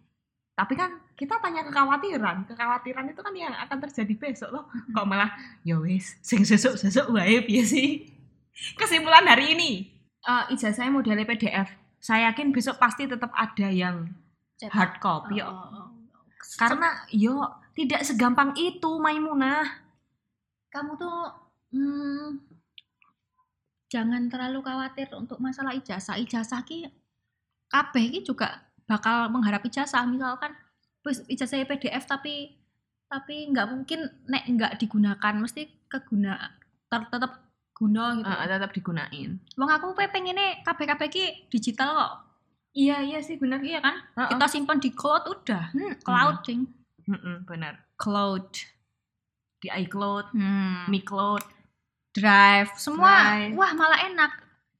tapi 0.53 0.73
kan 0.73 0.91
kita 1.15 1.39
tanya 1.39 1.63
kekhawatiran. 1.63 2.43
Kekhawatiran 2.47 3.07
itu 3.11 3.21
kan 3.23 3.33
yang 3.35 3.55
akan 3.55 3.77
terjadi 3.87 4.13
besok 4.19 4.49
loh. 4.51 4.67
Kok 4.91 5.07
malah 5.07 5.31
ya 5.63 5.79
wes 5.79 6.19
sing 6.19 6.43
sesuk 6.43 6.75
sesuk 6.75 7.11
wae 7.15 7.39
piye 7.43 7.63
sih? 7.63 7.89
Kesimpulan 8.75 9.27
hari 9.27 9.55
ini 9.55 9.71
eh 10.25 10.43
ijazahnya 10.53 10.89
modelnya 10.89 11.27
PDF 11.27 11.69
saya 12.05 12.29
yakin 12.29 12.53
besok 12.53 12.77
pasti 12.77 13.09
tetap 13.09 13.33
ada 13.33 13.65
yang 13.69 14.09
hard 14.69 15.01
copy 15.01 15.41
Oh, 15.41 15.49
oh, 15.49 15.69
oh. 15.73 15.87
karena 16.61 16.89
yo 17.09 17.41
tidak 17.75 18.05
segampang 18.05 18.53
itu 18.55 19.01
Maimunah. 19.01 19.83
Kamu 20.71 20.95
tuh 20.95 21.17
hmm, 21.75 22.39
jangan 23.91 24.31
terlalu 24.31 24.63
khawatir 24.63 25.11
untuk 25.17 25.41
masalah 25.41 25.73
ijazah. 25.75 26.15
Ijazah 26.21 26.61
ki 26.63 26.87
kabeh 27.67 28.05
ki 28.13 28.19
juga 28.23 28.63
bakal 28.87 29.27
mengharap 29.33 29.65
ijazah. 29.67 30.07
Misalkan 30.07 30.53
wis 30.53 30.64
ijazah 31.07 31.61
PDF 31.63 32.05
tapi 32.05 32.55
tapi 33.05 33.47
nggak 33.47 33.67
mungkin 33.67 33.99
nek 34.25 34.43
nggak 34.47 34.73
digunakan 34.77 35.33
mesti 35.35 35.69
keguna 35.85 36.35
ter- 36.85 37.07
tetap 37.07 37.41
guna 37.71 38.15
gitu. 38.15 38.25
Eh, 38.25 38.47
tetap 38.47 38.71
digunain 38.71 39.29
Wong 39.53 39.69
aku 39.69 39.93
pe 39.93 40.07
pengennya 40.07 40.61
kabeh 40.61 40.85
kabeh 40.85 41.07
ki 41.07 41.23
digital 41.47 41.89
kok. 41.91 42.11
iya 42.71 42.99
iya 42.99 43.19
sih 43.19 43.35
benar 43.35 43.59
Iya 43.59 43.79
kan? 43.79 43.95
Heeh. 44.15 44.29
Kita 44.31 44.45
simpan 44.47 44.77
di 44.77 44.89
cloud 44.89 45.23
udah. 45.25 45.71
Hmm, 45.71 45.93
Cloud 45.99 46.37
ding. 46.41 46.67
Mm-mm, 47.05 47.43
benar 47.43 47.85
Cloud. 47.95 48.47
di 49.57 49.71
iCloud 49.71 50.29
Hmm. 50.31 50.85
Mi 50.87 50.99
Cloud 50.99 51.41
drive 52.11 52.69
semua 52.75 53.33
Drive. 53.33 53.53
wah 53.53 53.71
malah 53.71 53.97
enak 54.03 54.31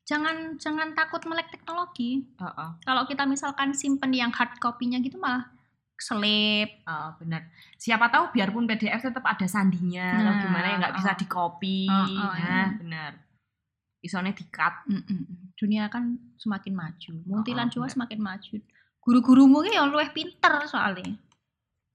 jangan 0.03 0.55
jangan 0.55 0.93
takut 0.93 1.25
melek 1.25 1.49
teknologi 1.49 2.21
Heeh. 2.35 2.69
kalau 2.81 3.03
kita 3.03 3.25
misalkan 3.25 3.73
simpen 3.73 4.11
yang 4.11 4.29
hard 4.29 4.55
copy-nya 4.57 4.99
gitu 4.99 5.17
malah 5.17 5.49
selip. 5.95 6.69
Heeh, 6.83 7.09
benar 7.19 7.41
siapa 7.75 8.07
tahu 8.09 8.31
biarpun 8.31 8.65
PDF 8.65 8.99
tetap 9.01 9.23
ada 9.23 9.45
sandinya 9.45 10.15
atau 10.15 10.31
Nah, 10.31 10.41
gimana 10.41 10.65
ya 10.67 10.75
nggak 10.79 10.95
bisa 10.99 11.11
oh. 11.11 11.17
di 11.17 11.25
copy 11.25 11.79
Oh, 11.87 12.03
oh, 12.03 12.33
nah 12.33 12.37
iya. 12.37 12.61
benar 12.75 13.11
isone 13.99 14.37
di 14.37 14.45
cut 14.47 14.85
Mm-mm. 14.85 15.53
dunia 15.57 15.89
kan 15.89 16.13
semakin 16.37 16.73
maju. 16.77 17.11
Muntilan 17.25 17.67
Oh, 17.67 17.71
juga 17.71 17.85
bener. 17.89 17.95
semakin 17.97 18.19
maju. 18.21 18.55
Guru-gurumu 19.01 19.57
ki 19.61 19.73
ya 19.73 19.85
luwih 19.85 20.09
pinter 20.11 20.61
soalnya. 20.65 21.09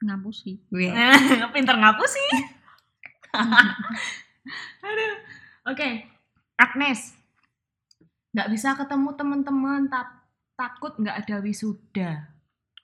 Ngapusi. 0.01 0.59
Pinter 1.55 1.77
ngapus 1.77 2.11
sih 2.11 2.33
aduh. 4.83 5.15
Oke. 5.69 6.09
Agnes. 6.57 7.15
Nggak 8.33 8.49
bisa 8.51 8.75
ketemu 8.75 9.09
teman-teman 9.15 9.87
tak 9.87 10.07
takut 10.55 10.93
nggak 10.97 11.25
ada 11.25 11.37
wisuda 11.41 12.11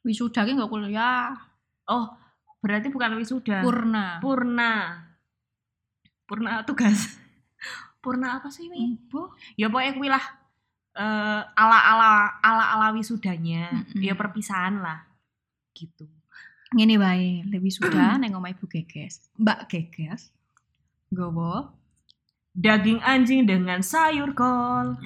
wisuda 0.07 0.47
ki 0.47 0.55
nggak 0.55 0.71
kuliah. 0.71 1.35
Oh 1.91 2.15
berarti 2.63 2.89
bukan 2.95 3.19
wisuda. 3.19 3.67
Purna. 3.67 4.23
Purna. 4.23 4.73
Purna 6.25 6.63
tugas. 6.63 7.19
Purna 8.03 8.39
apa 8.39 8.55
sih 8.55 8.71
ini 8.71 8.95
Ibu. 8.95 9.35
ya 9.59 9.67
pokoknya 9.67 9.93
kuwi 9.99 10.09
lah 10.15 10.25
eh, 10.95 11.43
ala 11.43 11.79
ala 11.91 12.11
ala 12.39 12.65
ala 12.79 12.87
wisudanya. 12.95 13.83
Mm-mm. 13.83 13.99
ya 13.99 14.15
perpisahan 14.15 14.79
lah. 14.79 15.03
Gitu. 15.75 16.07
Ngene 16.71 17.03
wae 17.03 17.43
le 17.51 17.59
wisuda 17.59 18.15
neng 18.23 18.39
omah 18.39 18.55
ibu 18.55 18.71
geges. 18.71 19.27
Mbak 19.35 19.67
geges. 19.67 20.31
Gowo 21.11 21.75
daging 22.57 23.05
anjing 23.05 23.45
dengan 23.45 23.85
sayur 23.85 24.33
kol. 24.33 24.97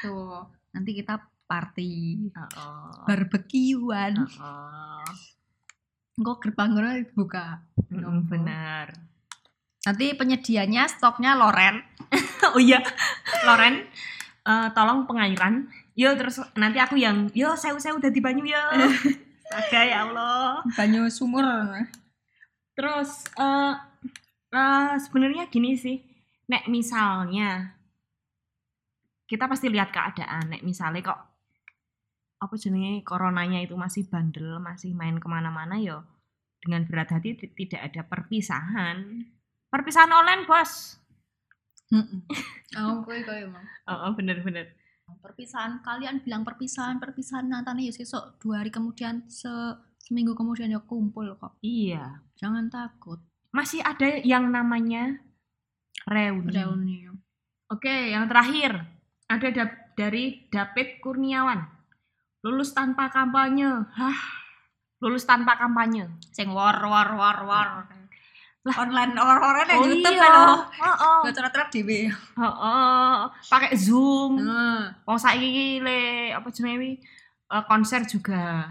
Tuh, 0.00 0.48
nanti 0.72 0.96
kita 0.96 1.20
party, 1.50 2.30
Heeh. 2.30 2.94
barbekyuan. 3.10 4.14
Heeh. 4.22 5.10
Kok 6.20 6.38
gerbang 6.38 6.70
ngono 6.70 6.90
buka. 7.18 7.66
Mm, 7.90 8.30
benar. 8.30 8.94
Nanti 9.82 10.14
penyedianya 10.14 10.86
stoknya 10.86 11.34
Loren. 11.34 11.82
oh 12.54 12.60
iya, 12.62 12.78
Loren, 13.48 13.82
eh, 14.46 14.68
tolong 14.70 15.10
pengairan. 15.10 15.66
Yo 15.98 16.14
terus 16.14 16.38
nanti 16.54 16.78
aku 16.78 16.94
yang, 16.94 17.32
yo 17.34 17.58
saya 17.58 17.74
saya 17.82 17.98
udah 17.98 18.12
di 18.12 18.20
Banyu 18.22 18.46
yo. 18.46 18.64
Astaga 19.50 19.82
ya 19.82 20.06
Allah. 20.06 20.62
Banyu 20.78 21.10
sumur. 21.10 21.42
Terus 22.78 23.26
eh 23.34 23.74
eh, 24.54 24.92
sebenarnya 25.02 25.50
gini 25.50 25.74
sih, 25.74 25.98
nek 26.46 26.70
misalnya 26.70 27.74
kita 29.26 29.46
pasti 29.46 29.66
lihat 29.70 29.90
keadaan, 29.90 30.54
nek 30.54 30.62
misalnya 30.62 31.02
kok 31.06 31.20
apa 32.40 32.54
jenenge 32.56 33.04
coronanya 33.04 33.60
itu 33.60 33.76
masih 33.76 34.08
bandel, 34.08 34.56
masih 34.58 34.96
main 34.96 35.20
ke 35.20 35.28
mana-mana 35.28 35.76
yo 35.76 36.02
dengan 36.60 36.88
berat 36.88 37.12
hati 37.12 37.36
ti- 37.36 37.52
tidak 37.54 37.92
ada 37.92 38.00
perpisahan. 38.02 39.28
Perpisahan 39.68 40.10
online 40.10 40.44
bos. 40.44 40.96
Oh, 42.78 43.02
kowe 43.02 43.18
kowe 43.26 43.34
emang. 43.34 43.66
Oh, 43.82 44.14
bener-bener. 44.14 44.78
Perpisahan 45.10 45.82
kalian 45.82 46.22
bilang 46.22 46.46
perpisahan, 46.46 47.02
perpisahan 47.02 47.50
nyatanya 47.50 47.90
ya 47.90 47.92
sesok 47.92 48.38
dua 48.38 48.62
hari 48.62 48.70
kemudian 48.70 49.26
se 49.26 49.50
seminggu 49.98 50.38
kemudian 50.38 50.70
ya 50.70 50.78
kumpul 50.78 51.34
kok. 51.34 51.58
Iya. 51.66 52.22
Jangan 52.38 52.70
takut. 52.70 53.18
Masih 53.50 53.82
ada 53.82 54.06
yang 54.22 54.46
namanya 54.54 55.18
reuni. 56.06 56.54
Reuni. 56.54 56.96
Oke, 57.66 58.14
yang 58.14 58.30
terakhir 58.30 58.86
ada 59.26 59.48
da- 59.50 59.78
dari 59.98 60.46
David 60.46 61.02
Kurniawan. 61.02 61.58
Lulus 62.40 62.72
tanpa 62.72 63.12
kampanye. 63.12 63.68
Hah. 63.92 64.18
Lulus 65.00 65.24
tanpa 65.28 65.56
kampanye. 65.56 66.08
Sing 66.32 66.48
war 66.52 66.76
war 66.80 67.08
war 67.16 67.38
war. 67.44 67.68
Lah. 68.60 68.76
online 68.76 69.16
orang-orang 69.16 69.72
yang 69.72 69.80
Oh 69.80 69.88
YouTube 69.88 70.12
iya. 70.20 70.28
loh. 70.28 70.60
Heeh. 70.68 71.18
Gak 71.24 71.32
cara-cara 71.32 71.64
dhewe. 71.72 72.12
Heeh. 72.12 73.12
Pakai 73.48 73.72
Zoom. 73.72 74.36
Heeh. 74.36 74.80
Wong 75.08 75.16
saiki 75.16 75.80
le 75.80 76.28
apa 76.36 76.44
jenenge 76.52 76.76
wi, 76.76 76.90
eh, 77.48 77.62
konser 77.64 78.04
juga 78.04 78.68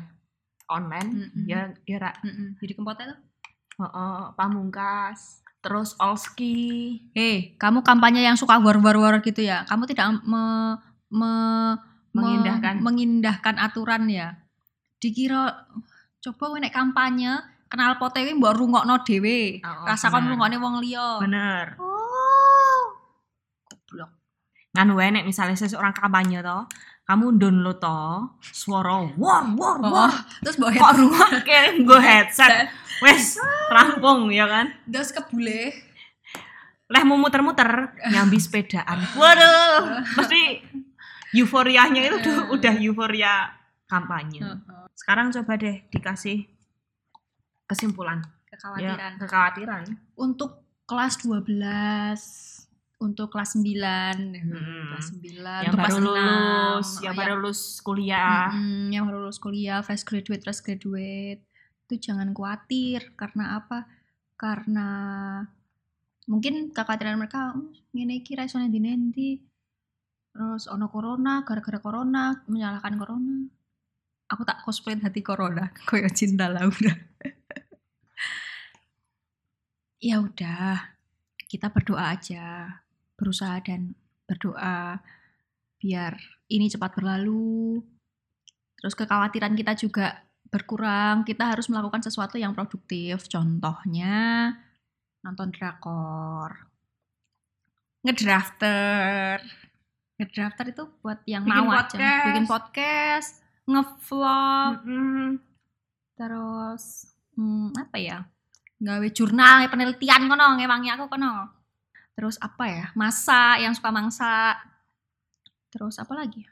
online. 0.70 1.10
Mm-mm. 1.34 1.46
Ya 1.50 1.74
ya 1.90 1.98
Ra. 1.98 2.14
Heeh. 2.22 2.62
Jadi 2.62 2.74
kempotnya 2.78 3.18
tuh. 3.18 3.20
Heeh, 3.82 4.22
Pamungkas. 4.38 5.42
Terus 5.60 5.98
Olski. 5.98 6.96
Hei, 7.18 7.58
kamu 7.58 7.82
kampanye 7.82 8.24
yang 8.24 8.38
suka 8.38 8.62
war-war-war 8.62 9.20
gitu 9.26 9.42
ya? 9.42 9.66
Kamu 9.68 9.90
tidak 9.90 10.22
me, 10.24 10.78
me- 11.12 11.89
Mengindahkan. 12.12 12.74
me- 12.78 12.84
mengindahkan 12.84 13.56
aturan 13.58 14.08
ya? 14.08 14.34
Dikira 14.98 15.70
coba 16.20 16.58
nek 16.58 16.70
kampanye 16.70 17.32
kenal 17.66 17.96
pote 17.96 18.20
kuwi 18.20 18.34
mbok 18.34 18.56
rungokno 18.56 19.02
dhewe. 19.02 19.62
Oh, 19.62 19.86
Rasa 19.86 20.10
kon 20.10 20.26
rungokne 20.26 20.58
wong 20.58 20.82
liya. 20.82 21.22
Bener. 21.22 21.78
Oh. 21.78 22.98
Goblok. 23.66 24.12
Kan 24.70 24.90
wae 24.92 25.10
nek 25.10 25.24
misalnya 25.24 25.54
seseorang 25.56 25.94
kampanye 25.94 26.42
to, 26.42 26.66
kamu 27.04 27.38
download 27.38 27.78
to 27.78 28.00
suara 28.44 29.06
war 29.16 29.46
war 29.54 29.78
war. 29.80 30.10
Oh, 30.10 30.16
terus 30.42 30.58
mbok 30.58 30.74
Kok 30.74 30.94
rungokke 30.96 31.60
nggo 31.80 31.98
headset. 31.98 32.70
Wes 33.00 33.38
rampung 33.74 34.30
ya 34.30 34.46
kan. 34.46 34.74
terus 34.84 35.10
kebule. 35.10 35.72
Leh 36.90 37.04
mau 37.06 37.16
muter-muter 37.16 37.70
nyambi 38.12 38.38
sepedaan. 38.38 38.98
Waduh, 39.14 40.02
pasti 40.12 40.58
euforianya 41.32 42.02
itu 42.02 42.16
udah, 42.20 42.38
udah 42.56 42.74
euforia 42.78 43.34
kampanye. 43.86 44.42
Sekarang 44.94 45.32
coba 45.32 45.54
deh 45.56 45.86
dikasih 45.90 46.46
kesimpulan. 47.66 48.20
Ya, 48.20 48.58
Kekhawatiran. 48.58 49.12
kekhawatiran. 49.22 49.84
Untuk 50.16 50.52
kelas 50.84 51.22
12 51.22 52.58
untuk 53.00 53.32
kelas 53.32 53.56
9 53.56 54.36
Hmm. 54.36 54.92
kelas 54.92 55.08
9 55.16 55.64
Yang 55.64 55.72
untuk 55.72 55.86
baru 55.88 55.98
lulus, 56.04 56.88
6, 56.92 57.04
yang 57.06 57.14
oh, 57.14 57.18
baru 57.18 57.34
lulus 57.38 57.62
kuliah. 57.80 58.44
Mm-mm, 58.52 58.84
yang 58.92 59.04
baru 59.08 59.18
lulus 59.24 59.40
kuliah, 59.40 59.80
fresh 59.80 60.04
graduate, 60.04 60.44
fresh 60.44 60.60
graduate. 60.60 61.42
Itu 61.88 61.96
jangan 61.96 62.36
khawatir 62.36 63.16
karena 63.16 63.56
apa? 63.56 63.88
Karena 64.36 64.88
mungkin 66.26 66.70
kekhawatiran 66.70 67.18
mereka 67.18 67.56
"Hmm, 67.56 67.72
ngene 67.90 68.20
iki 68.20 68.36
ra 68.36 68.44
iso 68.44 68.60
nanti 68.60 69.40
Terus 70.30 70.70
ono 70.70 70.88
corona, 70.88 71.42
gara-gara 71.42 71.82
corona 71.82 72.38
menyalahkan 72.46 72.94
corona. 72.96 73.38
Aku 74.30 74.46
tak 74.46 74.62
cosplay 74.62 74.94
hati 75.02 75.26
corona, 75.26 75.74
koyo 75.90 76.06
cinta 76.14 76.46
Laura. 76.48 76.70
ya 80.08 80.22
udah, 80.22 80.78
kita 81.50 81.74
berdoa 81.74 82.14
aja, 82.14 82.78
berusaha 83.18 83.58
dan 83.66 83.98
berdoa 84.30 85.02
biar 85.82 86.14
ini 86.52 86.70
cepat 86.70 86.94
berlalu. 86.94 87.82
Terus 88.78 88.94
kekhawatiran 88.96 89.58
kita 89.58 89.74
juga 89.74 90.30
berkurang. 90.50 91.26
Kita 91.26 91.50
harus 91.50 91.68
melakukan 91.68 92.06
sesuatu 92.06 92.38
yang 92.38 92.54
produktif. 92.54 93.26
Contohnya 93.30 94.54
nonton 95.26 95.50
drakor, 95.52 96.70
ngedrafter. 98.06 99.69
Ngedrafter 100.20 100.66
itu 100.70 100.84
buat 101.00 101.24
yang 101.24 101.48
Bikin 101.48 101.56
mau 101.58 101.72
podcast. 101.74 101.96
aja. 101.96 102.26
Bikin 102.28 102.46
podcast, 102.46 103.30
ngevlog, 103.64 104.74
Mm-mm. 104.84 105.28
terus 106.14 106.84
hmm, 107.34 107.72
apa 107.74 107.98
ya? 107.98 108.18
Gawe 108.78 109.08
jurnal, 109.10 109.68
penelitian 109.68 110.28
kono, 110.28 110.56
ngewangi 110.56 110.90
aku 110.90 111.08
kono. 111.08 111.48
Terus 112.12 112.36
apa 112.38 112.64
ya? 112.66 112.86
Masak, 112.94 113.60
yang 113.60 113.72
suka 113.72 113.90
masak. 113.90 114.60
Terus 115.70 115.96
apa 115.96 116.12
lagi? 116.14 116.44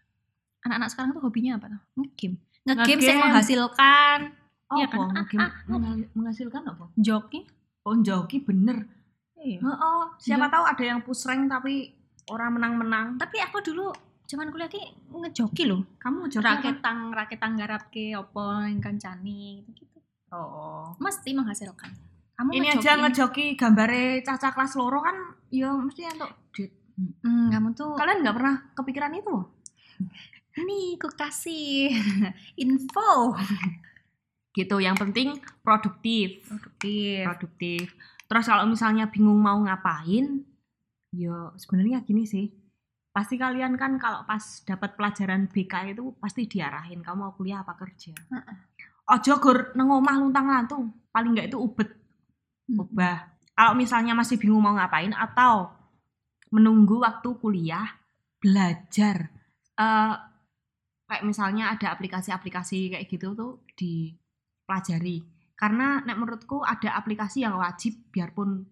Anak-anak 0.61 0.89
sekarang 0.89 1.11
tuh 1.11 1.23
hobinya 1.23 1.55
apa 1.55 1.67
tuh? 1.69 1.81
Ngegame. 1.97 2.39
Ngegame 2.63 2.87
Ngegame. 2.97 3.21
menghasilkan 3.21 4.19
Oh, 4.67 4.75
Iya 4.75 4.85
apa? 4.85 4.95
kan? 4.97 5.11
Mungkin 5.13 5.39
Ah, 5.39 5.43
ah, 5.43 5.51
ah. 5.53 5.63
mengal- 5.69 6.11
menghasilkan 6.13 6.63
apa? 6.65 6.85
joki. 6.93 7.47
Oh, 7.83 7.95
joki 7.97 8.39
bener. 8.41 8.83
Iya. 9.37 9.59
Heeh, 9.59 10.01
siapa 10.19 10.47
tahu 10.47 10.63
ada 10.65 10.83
yang 10.85 10.99
push 10.99 11.23
rank 11.23 11.47
tapi 11.47 11.95
orang 12.31 12.59
menang-menang. 12.59 13.07
Tapi 13.17 13.37
aku 13.39 13.63
dulu 13.63 13.91
cuman 14.27 14.51
kuliah 14.51 14.67
ki 14.67 14.81
ngejoki 15.11 15.63
loh. 15.65 15.87
Kamu 15.97 16.27
joki 16.27 16.43
apa? 16.43 16.59
Raketang, 16.59 16.99
raketang 17.15 17.53
garapke 17.55 18.15
opo 18.19 18.43
yang 18.63 18.83
kancani 18.83 19.63
gitu. 19.71 19.97
Oh. 20.35 20.91
Mesti 20.99 21.31
menghasilkan. 21.31 21.91
Kamu 22.37 22.49
Ini 22.53 22.67
ngejoki 22.75 22.83
aja 22.85 22.93
ngejoki 23.01 23.45
gambare 23.57 24.21
caca 24.21 24.53
kelas 24.53 24.77
loro 24.77 24.99
kan 25.01 25.15
ya 25.49 25.71
mesti 25.73 26.05
untuk 26.11 26.31
duit. 26.53 26.71
Hmm, 27.23 27.49
kamu 27.53 27.77
tuh 27.77 27.93
Kalian 27.93 28.25
nggak 28.25 28.35
pernah 28.35 28.55
kepikiran 28.73 29.13
itu? 29.15 29.35
nih 30.57 30.97
aku 30.97 31.13
kasih 31.13 31.93
info 32.65 33.37
Gitu, 34.57 34.81
yang 34.81 34.97
penting 34.97 35.37
produktif. 35.61 36.41
produktif. 36.49 37.21
Produktif. 37.29 37.85
Terus 38.25 38.45
kalau 38.49 38.65
misalnya 38.65 39.05
bingung 39.05 39.37
mau 39.37 39.53
ngapain, 39.61 40.41
ya 41.13 41.51
sebenarnya 41.55 42.03
gini 42.03 42.23
sih. 42.27 42.47
Pasti 43.11 43.35
kalian 43.39 43.73
kan 43.79 43.97
kalau 43.97 44.27
pas 44.29 44.61
dapat 44.61 44.93
pelajaran 44.93 45.49
BK 45.49 45.97
itu 45.97 46.13
pasti 46.21 46.45
diarahin 46.45 47.01
kamu 47.01 47.17
mau 47.17 47.33
kuliah 47.33 47.65
apa 47.65 47.73
kerja. 47.73 48.13
Ojo 49.07 49.33
gur 49.41 49.73
nang 49.73 49.89
omah 49.89 50.19
luntang-lantung, 50.21 50.91
paling 51.09 51.33
nggak 51.33 51.49
itu 51.49 51.57
ubet 51.57 51.89
Hmm. 52.67 52.83
ubah. 52.83 53.17
Kalau 53.55 53.73
misalnya 53.73 54.13
masih 54.13 54.35
bingung 54.37 54.59
mau 54.59 54.75
ngapain 54.75 55.15
atau 55.15 55.71
menunggu 56.51 56.99
waktu 56.99 57.29
kuliah 57.39 57.87
belajar 58.37 59.31
eh 59.77 60.15
kayak 61.07 61.23
misalnya 61.23 61.71
ada 61.71 61.95
aplikasi-aplikasi 61.95 62.91
kayak 62.91 63.07
gitu 63.07 63.33
tuh 63.33 63.63
dipelajari. 63.79 65.23
Karena 65.57 66.03
nek 66.03 66.19
menurutku 66.19 66.61
ada 66.61 66.93
aplikasi 66.99 67.47
yang 67.47 67.57
wajib 67.57 67.97
biarpun 68.13 68.67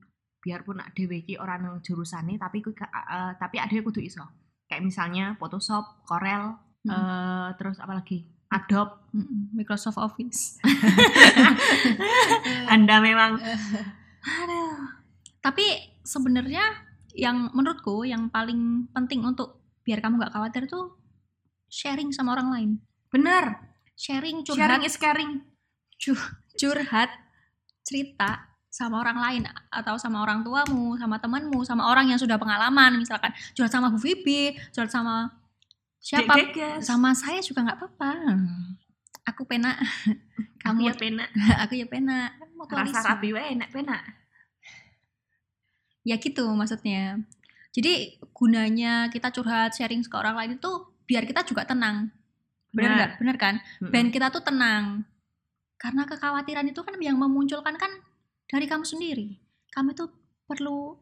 biarpun 0.45 0.77
dhewe 0.93 1.25
iki 1.25 1.41
ora 1.41 1.57
nang 1.57 1.81
jurusane 1.81 2.37
tapi 2.37 2.61
eh, 2.61 3.31
tapi 3.41 3.57
ada 3.57 3.73
kudu 3.73 3.97
iso. 3.99 4.21
Kayak 4.69 4.85
misalnya 4.85 5.25
Photoshop, 5.41 6.05
Corel, 6.05 6.61
Hmm. 6.85 6.93
eh, 6.93 7.47
terus 7.57 7.81
apa 7.81 7.97
lagi? 7.97 8.29
Adobe. 8.53 9.09
Mm-mm, 9.17 9.57
Microsoft 9.57 9.97
Office. 9.97 10.61
Anda 12.73 13.01
memang 13.01 13.41
aduh. 14.21 14.77
Tapi 15.41 15.65
sebenarnya 16.05 16.61
yang 17.17 17.49
menurutku 17.53 18.05
yang 18.05 18.29
paling 18.29 18.85
penting 18.93 19.25
untuk 19.25 19.65
biar 19.81 19.97
kamu 19.97 20.21
nggak 20.21 20.33
khawatir 20.33 20.69
tuh 20.69 20.93
sharing 21.69 22.13
sama 22.13 22.37
orang 22.37 22.49
lain. 22.53 22.69
Bener. 23.09 23.73
Sharing 23.95 24.43
curhat 24.43 24.77
Sharing 24.77 24.83
is 24.85 24.95
caring. 24.99 25.31
curhat 26.55 27.09
cerita 27.81 28.54
sama 28.75 28.99
orang 28.99 29.15
lain 29.15 29.41
atau 29.71 29.95
sama 29.95 30.19
orang 30.19 30.43
tuamu, 30.43 30.99
sama 30.99 31.15
temanmu, 31.15 31.63
sama 31.63 31.87
orang 31.87 32.11
yang 32.11 32.19
sudah 32.19 32.35
pengalaman 32.35 32.99
misalkan 32.99 33.31
curhat 33.55 33.71
sama 33.71 33.87
Bu 33.87 33.95
Vivi, 34.03 34.51
curhat 34.75 34.91
sama 34.91 35.31
Siapa 36.03 36.35
Geges. 36.37 36.83
sama 36.83 37.15
saya 37.15 37.39
juga 37.39 37.63
nggak 37.63 37.79
apa-apa. 37.79 38.11
Aku 39.31 39.47
pena, 39.47 39.79
kamu 40.61 40.91
ya 40.91 40.93
pena. 40.93 41.25
aku 41.63 41.79
ya 41.79 41.87
pena. 41.87 42.29
Kan 42.37 42.51
mutualisme. 42.53 42.99
Rasa 42.99 43.15
rapi 43.15 43.31
wae 43.31 43.55
enak 43.55 43.71
pena. 43.71 44.03
Ya 46.03 46.19
gitu 46.19 46.43
maksudnya. 46.51 47.23
Jadi 47.71 48.19
gunanya 48.35 49.07
kita 49.07 49.31
curhat 49.31 49.71
sharing 49.71 50.03
ke 50.03 50.15
orang 50.19 50.35
lain 50.35 50.51
itu 50.59 50.71
biar 51.07 51.23
kita 51.23 51.47
juga 51.47 51.63
tenang. 51.63 52.11
Benar 52.75 52.91
nggak? 52.91 53.11
Benar 53.23 53.35
kan? 53.39 53.55
Mm-mm. 53.79 53.89
Dan 53.89 54.11
kita 54.11 54.29
tuh 54.35 54.43
tenang. 54.43 55.07
Karena 55.79 56.03
kekhawatiran 56.05 56.67
itu 56.69 56.83
kan 56.83 56.93
yang 57.01 57.17
memunculkan 57.17 57.79
kan 57.79 57.89
dari 58.45 58.65
kamu 58.65 58.85
sendiri. 58.85 59.37
Kamu 59.69 59.91
itu 59.91 60.05
perlu 60.45 60.95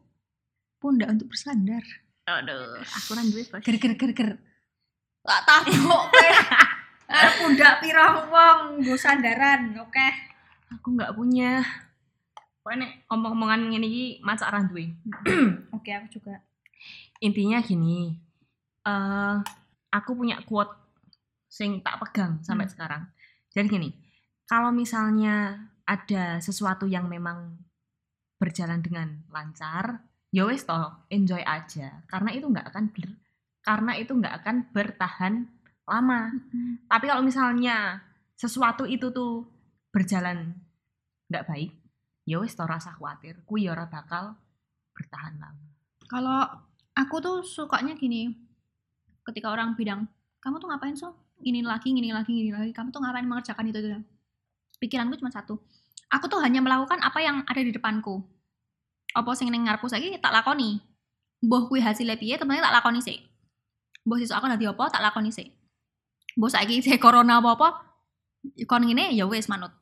pundak 0.78 1.12
untuk 1.12 1.30
bersandar. 1.30 1.84
Aduh, 2.24 2.80
aku 2.80 3.10
kan 3.12 3.26
duwe 3.28 3.44
bos. 3.46 3.60
Ger 3.60 3.76
ger 3.76 3.94
ger 3.94 4.12
ger. 4.12 4.30
Gak 5.24 5.42
tahu 5.44 5.72
kowe. 5.84 6.28
Eh, 7.04 7.30
pundak 7.36 7.84
pirang 7.84 8.28
wong 8.28 8.80
nggo 8.80 8.96
sandaran, 8.96 9.76
oke. 9.76 10.08
Aku 10.72 10.96
nggak 10.96 11.12
punya. 11.12 11.60
Pokoknya 12.64 12.88
nek 12.88 12.92
omong-omongan 13.12 13.60
ngene 13.68 13.86
iki 13.86 14.04
macak 14.24 14.48
ra 14.48 14.64
duwe. 14.64 14.88
Oke, 15.76 15.92
aku 15.92 16.16
juga. 16.16 16.40
Intinya 17.20 17.60
gini. 17.60 18.16
eh 18.84 19.36
aku 19.88 20.16
punya 20.16 20.40
quote 20.44 20.72
sing 21.46 21.84
tak 21.84 22.00
pegang 22.00 22.40
sampai 22.40 22.64
Hmm. 22.64 22.72
sekarang. 22.72 23.02
Jadi 23.52 23.68
gini, 23.68 23.88
kalau 24.48 24.72
misalnya 24.72 25.60
ada 25.84 26.40
sesuatu 26.40 26.88
yang 26.88 27.06
memang 27.08 27.60
berjalan 28.40 28.80
dengan 28.80 29.20
lancar, 29.32 30.04
ya 30.32 30.48
wes 30.48 30.64
toh, 30.64 31.06
enjoy 31.08 31.40
aja. 31.44 32.02
Karena 32.08 32.32
itu 32.32 32.48
nggak 32.48 32.66
akan 32.72 32.84
ber, 32.92 33.08
karena 33.64 33.92
itu 33.96 34.12
nggak 34.12 34.34
akan 34.42 34.56
bertahan 34.72 35.34
lama. 35.84 36.32
Tapi 36.88 37.04
kalau 37.08 37.22
misalnya 37.22 38.00
sesuatu 38.34 38.88
itu 38.88 39.12
tuh 39.12 39.44
berjalan 39.92 40.56
nggak 41.28 41.46
baik, 41.46 41.72
ya 42.24 42.40
wes 42.40 42.56
toh 42.56 42.68
rasa 42.68 42.96
khawatir, 42.96 43.44
ku 43.44 43.60
ya 43.60 43.72
ora 43.76 43.86
bakal 43.88 44.36
bertahan 44.96 45.36
lama. 45.36 45.66
Kalau 46.04 46.40
aku 46.94 47.16
tuh 47.20 47.36
sukanya 47.42 47.98
gini. 47.98 48.30
Ketika 49.24 49.48
orang 49.48 49.72
bilang, 49.72 50.04
"Kamu 50.36 50.60
tuh 50.60 50.68
ngapain, 50.68 50.92
so? 50.92 51.16
Ini 51.40 51.64
lagi, 51.64 51.96
ini 51.96 52.12
lagi, 52.12 52.44
ini 52.44 52.52
lagi. 52.52 52.76
Kamu 52.76 52.92
tuh 52.92 53.00
ngapain 53.00 53.24
mengerjakan 53.24 53.72
itu 53.72 53.80
itu?" 53.80 54.00
Pikiranku 54.84 55.16
cuma 55.16 55.32
satu. 55.32 55.56
Aku 56.12 56.28
tuh 56.28 56.44
hanya 56.44 56.60
melakukan 56.60 57.00
apa 57.00 57.24
yang 57.24 57.40
ada 57.48 57.64
di 57.64 57.72
depanku. 57.72 58.20
Apa 59.16 59.32
sing 59.32 59.48
ning 59.48 59.64
ngarepku 59.64 59.88
saiki 59.88 60.20
tak 60.20 60.36
lakoni. 60.36 60.76
Mbah 61.40 61.72
kuwi 61.72 61.80
hasilnya 61.80 62.20
piye 62.20 62.36
temen-temen 62.36 62.68
tak 62.68 62.76
lakoni 62.76 63.00
sih. 63.00 63.16
Mbah 64.04 64.20
sesuk 64.20 64.36
aku 64.36 64.46
dadi 64.52 64.68
apa 64.68 64.84
tak 64.92 65.00
lakoni 65.00 65.32
sih. 65.32 65.48
Mbah 66.36 66.50
saiki 66.52 66.78
saya 66.84 67.00
corona 67.00 67.40
apa-apa 67.40 67.80
kon 68.68 68.84
ngene 68.84 69.16
ya 69.16 69.24
wis 69.24 69.48
manut. 69.48 69.72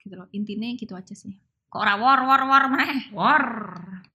Gitu 0.00 0.16
loh. 0.16 0.24
Intinya 0.32 0.72
gitu 0.72 0.96
aja 0.96 1.12
sih. 1.12 1.36
Kok 1.68 1.82
ora 1.84 2.00
war 2.00 2.24
war 2.24 2.42
war 2.48 2.64
meneh. 2.72 3.12
War. 3.12 3.44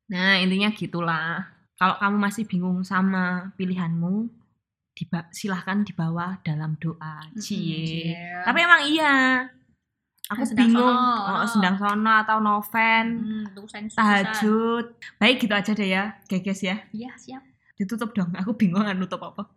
Nah, 0.09 0.41
intinya 0.41 0.73
gitulah. 0.73 1.45
Kalau 1.77 1.95
kamu 2.01 2.17
masih 2.17 2.43
bingung 2.49 2.81
sama 2.83 3.53
pilihanmu, 3.57 4.27
diba- 4.93 5.29
silahkan 5.31 5.81
dibawa 5.85 6.37
dalam 6.43 6.75
doa. 6.77 7.25
Cie. 7.37 7.85
Cie. 8.11 8.17
Tapi 8.43 8.59
emang 8.59 8.81
iya. 8.87 9.13
Aku 10.31 10.43
Sendang 10.43 10.71
bingung. 10.71 10.79
sono. 10.79 11.35
Oh, 11.35 11.45
sedang 11.45 11.75
sono 11.75 12.13
atau 12.17 12.37
noven, 12.39 13.05
Hmm, 13.19 13.45
tahajud. 13.91 14.85
Baik 15.17 15.35
gitu 15.41 15.51
aja 15.51 15.71
deh 15.71 15.89
ya, 15.89 16.03
geges 16.25 16.59
ya. 16.61 16.79
Iya, 16.89 17.11
siap. 17.15 17.43
Ditutup 17.75 18.11
dong. 18.11 18.31
Aku 18.33 18.53
bingung 18.53 18.81
kan 18.81 18.95
nutup 18.95 19.19
apa. 19.19 19.51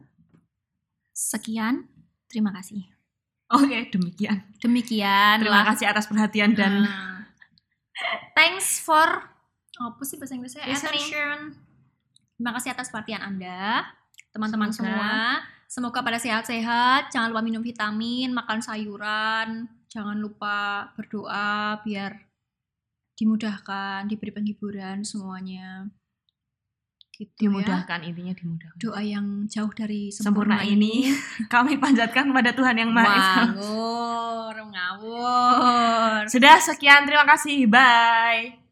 Sekian, 1.12 1.87
terima 2.26 2.50
kasih. 2.50 2.82
Oke, 3.46 3.87
demikian. 3.88 4.42
Demikian. 4.58 5.38
Terima 5.38 5.62
lah. 5.62 5.66
kasih 5.70 5.87
atas 5.87 6.04
perhatian 6.04 6.52
dan 6.52 6.82
Nah. 6.82 7.22
thanks 8.34 8.82
for 8.82 9.30
apa 9.76 10.02
sih 10.02 10.18
bahasa 10.18 10.34
Inggrisnya? 10.34 10.66
Attention. 10.66 11.54
Terima 12.34 12.50
kasih 12.50 12.74
atas 12.74 12.90
perhatian 12.90 13.22
Anda, 13.22 13.87
teman-teman 14.32 14.68
Semoga- 14.68 14.90
semua. 14.90 15.14
Semoga 15.64 16.00
pada 16.00 16.18
sehat-sehat. 16.18 17.10
Jangan 17.10 17.30
lupa 17.30 17.42
minum 17.42 17.58
vitamin, 17.58 18.30
makan 18.30 18.58
sayuran. 18.58 19.66
Jangan 19.94 20.18
lupa 20.18 20.90
berdoa 20.98 21.78
biar 21.87 22.18
dimudahkan, 23.14 24.11
diberi 24.11 24.35
penghiburan 24.35 25.07
semuanya. 25.07 25.87
Gitu 27.14 27.30
ya. 27.30 27.40
dimudahkan 27.46 28.02
intinya 28.02 28.35
dimudahkan. 28.35 28.74
Doa 28.83 28.98
yang 28.98 29.46
jauh 29.46 29.70
dari 29.70 30.11
Sempurna 30.11 30.59
sempurna, 30.59 30.66
ini 30.66 31.14
kami 31.54 31.78
panjatkan 31.78 32.26
kepada 32.35 32.50
Tuhan 32.50 32.74
yang 32.74 32.90
Maha 32.90 33.14
Esa. 33.14 33.42
Ngawur, 33.54 34.57
ngawur. 34.74 36.20
Sudah 36.26 36.59
sekian, 36.59 37.07
terima 37.07 37.22
kasih. 37.22 37.70
Bye. 37.70 38.63